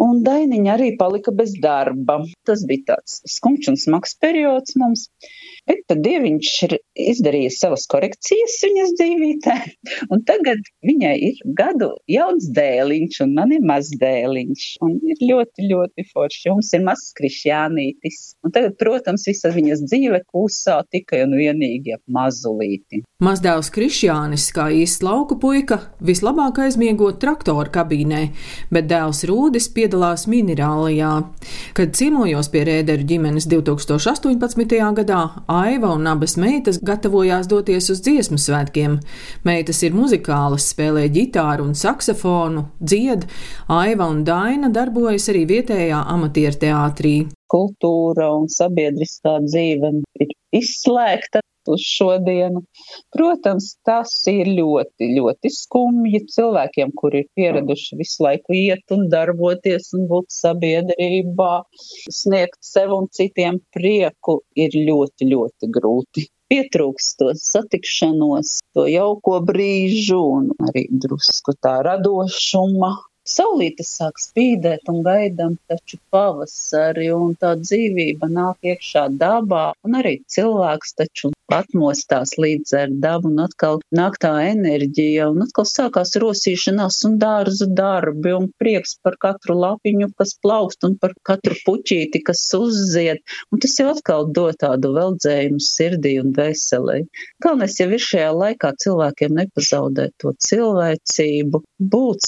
Un 0.00 0.22
Dainiņa 0.26 0.72
arī 0.74 0.88
palika 1.00 1.32
bez 1.36 1.52
darba. 1.62 2.18
Tas 2.48 2.64
bija 2.66 2.94
tāds 2.94 3.20
skumjš 3.36 3.70
un 3.74 3.78
smags 3.84 4.16
periods 4.24 4.78
mums. 4.80 5.06
Bet 5.70 5.84
tad 5.86 6.00
dieviņš 6.02 6.48
ir 6.66 6.72
izdarījis 6.98 7.60
savas 7.62 7.84
korekcijas 7.90 8.56
viņas 8.64 8.94
dzīvītē. 8.98 9.54
Un 10.12 10.24
tagad 10.26 10.64
viņai 10.86 11.12
ir 11.28 11.38
gadu 11.60 11.92
jauns 12.10 12.48
dēliņš, 12.56 13.20
un 13.22 13.36
man 13.36 13.54
ir 13.54 13.62
maz 13.66 13.92
dēliņš. 14.00 14.64
Un 14.82 14.96
ir 15.12 15.22
ļoti, 15.28 15.68
ļoti 15.70 16.06
forši. 16.10 16.50
Mums 16.50 16.72
ir 16.74 16.82
mazs 16.88 17.12
krišjānītis. 17.20 18.18
Un 18.42 18.54
tagad, 18.56 18.74
protams, 18.82 19.28
visa 19.30 19.52
viņas 19.54 19.84
dzīve 19.86 20.24
kūsā 20.26 20.80
tikai 20.90 21.22
un 21.28 21.36
vienīgi 21.38 21.94
ap 21.94 22.02
mazulīti. 22.10 23.04
Mazdēls 23.20 23.68
Krišjānis, 23.74 24.46
kā 24.56 24.70
īsts 24.72 25.02
lauku 25.04 25.36
puika, 25.40 25.76
vislabāk 26.00 26.62
aizmiegot 26.64 27.18
traktora 27.20 27.68
kabīnē, 27.68 28.22
bet 28.72 28.88
dēls 28.88 29.22
Rūdis 29.28 29.68
piedalās 29.76 30.24
minerālijā. 30.30 31.12
Kad 31.76 31.92
ciemojos 31.98 32.48
pie 32.48 32.64
Rēderu 32.64 33.04
ģimenes 33.10 33.44
2018. 33.52 34.80
gadā, 34.96 35.20
Aiva 35.60 35.90
un 35.96 36.06
abas 36.08 36.36
meitas 36.40 36.78
gatavojās 36.86 37.48
doties 37.50 37.90
uz 37.92 38.00
dziesmu 38.06 38.38
svētkiem. 38.40 38.96
Meitas 39.48 39.82
ir 39.86 39.96
muzikālas, 39.96 40.70
spēlē 40.72 41.08
ģitāru 41.12 41.66
un 41.68 41.76
saksofonu, 41.76 42.64
dzied, 42.80 43.26
Aiva 43.80 44.08
un 44.12 44.22
Daina 44.24 44.70
darbojas 44.72 45.28
arī 45.32 45.44
vietējā 45.50 46.00
amatieru 46.14 46.60
teātrī. 46.64 47.14
Kultūra 47.50 48.30
un 48.38 48.48
sabiedriskā 48.52 49.40
dzīve 49.44 49.92
ir 50.22 50.34
izslēgta 50.54 51.42
uz 51.74 51.84
šodienu. 51.86 52.62
Protams, 53.14 53.72
tas 53.86 54.12
ir 54.30 54.50
ļoti, 54.58 55.10
ļoti 55.16 55.52
skumji 55.54 56.24
cilvēkiem, 56.34 56.92
kuri 56.98 57.24
ir 57.24 57.28
pieraduši 57.36 57.98
visu 58.00 58.26
laiku 58.26 58.56
iet 58.56 58.94
un 58.94 59.06
darboties 59.12 59.92
un 59.98 60.06
būt 60.10 60.30
sabiedrībā, 60.34 61.52
sniegt 62.20 62.60
sev 62.64 62.94
un 62.96 63.08
citiem 63.14 63.60
prieku, 63.74 64.40
ir 64.56 64.76
ļoti, 64.76 65.30
ļoti 65.32 65.72
grūti. 65.76 66.28
Pietrūkst 66.50 67.20
to 67.20 67.30
satikšanos, 67.38 68.56
to 68.74 68.88
jauko 68.90 69.36
brīžu 69.46 70.18
un 70.18 70.48
arī 70.66 70.88
drusku 71.04 71.54
tā 71.62 71.76
radošuma, 71.86 72.90
Saulīte 73.30 73.84
sāk 73.86 74.18
spīdēt 74.22 74.88
un 74.92 75.02
gaidām 75.06 75.56
taču 75.70 76.00
pavasari, 76.14 77.10
un 77.14 77.36
tā 77.42 77.52
dzīvība 77.60 78.30
nāk 78.38 78.72
iekšā 78.72 79.04
dabā, 79.20 79.66
un 79.86 80.00
arī 80.00 80.16
cilvēks 80.36 80.96
taču 81.02 81.30
atmostās 81.54 82.36
līdz 82.38 82.72
ar 82.78 82.92
dabu, 83.02 83.30
un 83.30 83.42
atkal 83.44 83.80
nāk 83.96 84.18
tā 84.22 84.32
enerģija, 84.50 85.28
un 85.32 85.44
atkal 85.44 85.66
sākās 85.68 86.14
rosīšanās 86.22 87.00
un 87.08 87.16
dārzu 87.22 87.68
darbi, 87.80 88.32
un 88.36 88.48
prieks 88.60 88.96
par 89.02 89.16
katru 89.22 89.56
lapiņu, 89.58 90.10
kas 90.18 90.36
plaukst, 90.42 90.86
un 90.86 90.96
par 91.02 91.14
katru 91.26 91.56
puķīti, 91.66 92.22
kas 92.26 92.44
uzzied, 92.56 93.22
un 93.50 93.62
tas 93.62 93.76
jau 93.80 93.90
atkal 93.92 94.28
dod 94.36 94.58
tādu 94.62 94.92
veldzējumu 94.96 95.62
sirdī 95.64 96.16
un 96.22 96.34
veselī. 96.36 97.00
Galvenais 97.42 97.78
jau 97.80 97.88
ir 97.90 98.06
šajā 98.06 98.30
laikā 98.36 98.72
cilvēkiem 98.84 99.36
nepazaudēt 99.40 100.14
to 100.22 100.34
cilvēcību, 100.46 101.62
būt 101.80 102.26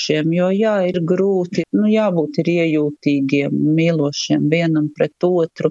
saprotošiem, 0.00 0.32
jo 0.32 0.48
jā, 0.50 0.74
ir 0.88 1.00
grūti, 1.04 1.64
nu 1.72 1.88
jābūt 1.88 2.40
ir 2.40 2.48
iejūtīgiem, 2.48 3.52
mīlošiem 3.52 4.48
vienam 4.50 4.90
pret 4.94 5.12
otru. 5.22 5.70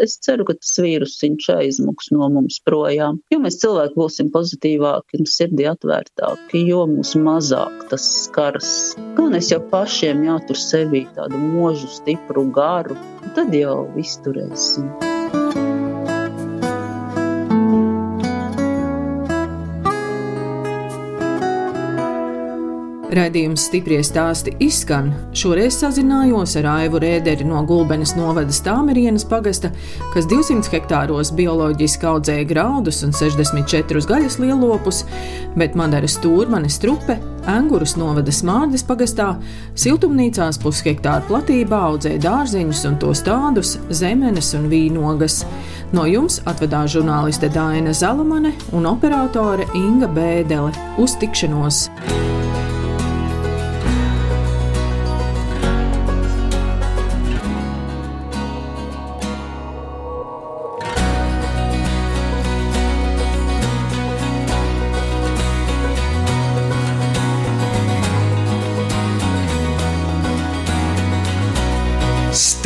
Es 0.00 0.18
ceru, 0.18 0.44
ka 0.44 0.54
tas 0.54 0.78
vīrusiņš 0.78 1.48
aizmūs 1.50 1.74
izsmuks 1.74 2.10
no 2.12 2.28
mums 2.28 2.60
projām. 2.64 3.20
Jo 3.32 3.40
mēs 3.40 3.60
cilvēki 3.62 3.94
būsim 3.96 4.30
pozitīvāki 4.30 5.18
un 5.18 5.26
sirdī 5.26 5.66
atvērtāki, 5.70 6.64
jo 6.68 6.86
mūs 6.86 7.14
mazāk 7.16 7.88
tas 7.90 8.04
skars. 8.26 8.94
Galvenais 9.16 9.50
jau 9.50 9.60
pašiem 9.70 10.24
jātur 10.24 10.56
sevī 10.58 11.06
tādu 11.16 11.40
mūžu, 11.40 11.88
stipru 11.88 12.46
garu, 12.54 12.96
tad 13.34 13.54
jau 13.54 13.88
izturēsim. 13.98 14.92
Raidījums 23.14 23.68
stiprie 23.68 24.00
stāsti 24.02 24.56
izskan. 24.64 25.12
Šoreiz 25.36 25.76
sazinājos 25.78 26.56
ar 26.58 26.66
Aivu 26.72 26.98
Rēderi 27.02 27.46
no 27.46 27.60
Gulbenes 27.66 28.16
novada 28.18 28.54
Stāmerienas 28.54 29.26
pagasta, 29.30 29.70
kas 30.14 30.26
200 30.30 30.72
hektāros 30.72 31.30
bioloģiski 31.38 32.08
audzēja 32.10 32.48
graudus 32.50 33.04
un 33.06 33.14
64 33.14 34.02
gaļas 34.10 34.40
lielopus, 34.42 35.04
bet 35.54 35.78
Madara 35.78 36.10
Stūrmane 36.10 36.72
Strupe 36.72 37.20
Angurus 37.50 37.94
novada 38.00 38.32
Smārdes 38.32 38.84
pagastā 38.88 39.34
siltumnīcās 39.78 40.58
pushektāra 40.62 41.22
platībā 41.28 41.82
audzēja 41.90 42.22
dārzeņus 42.24 42.84
un 42.88 42.98
tos 43.02 43.22
tādus 43.26 43.76
zemenes 43.94 44.54
un 44.58 44.70
vīnogas. 44.72 45.42
No 45.94 46.08
jums 46.10 46.40
atvedās 46.50 46.96
žurnāliste 46.96 47.52
Dāna 47.54 47.94
Zalamane 47.94 48.54
un 48.74 48.88
operātore 48.90 49.68
Inga 49.78 50.10
Bēdele. 50.16 50.72
Uz 50.98 51.18
tikšanos! 51.20 51.84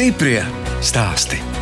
Stiprie 0.09 0.41
stāsti. 0.81 1.58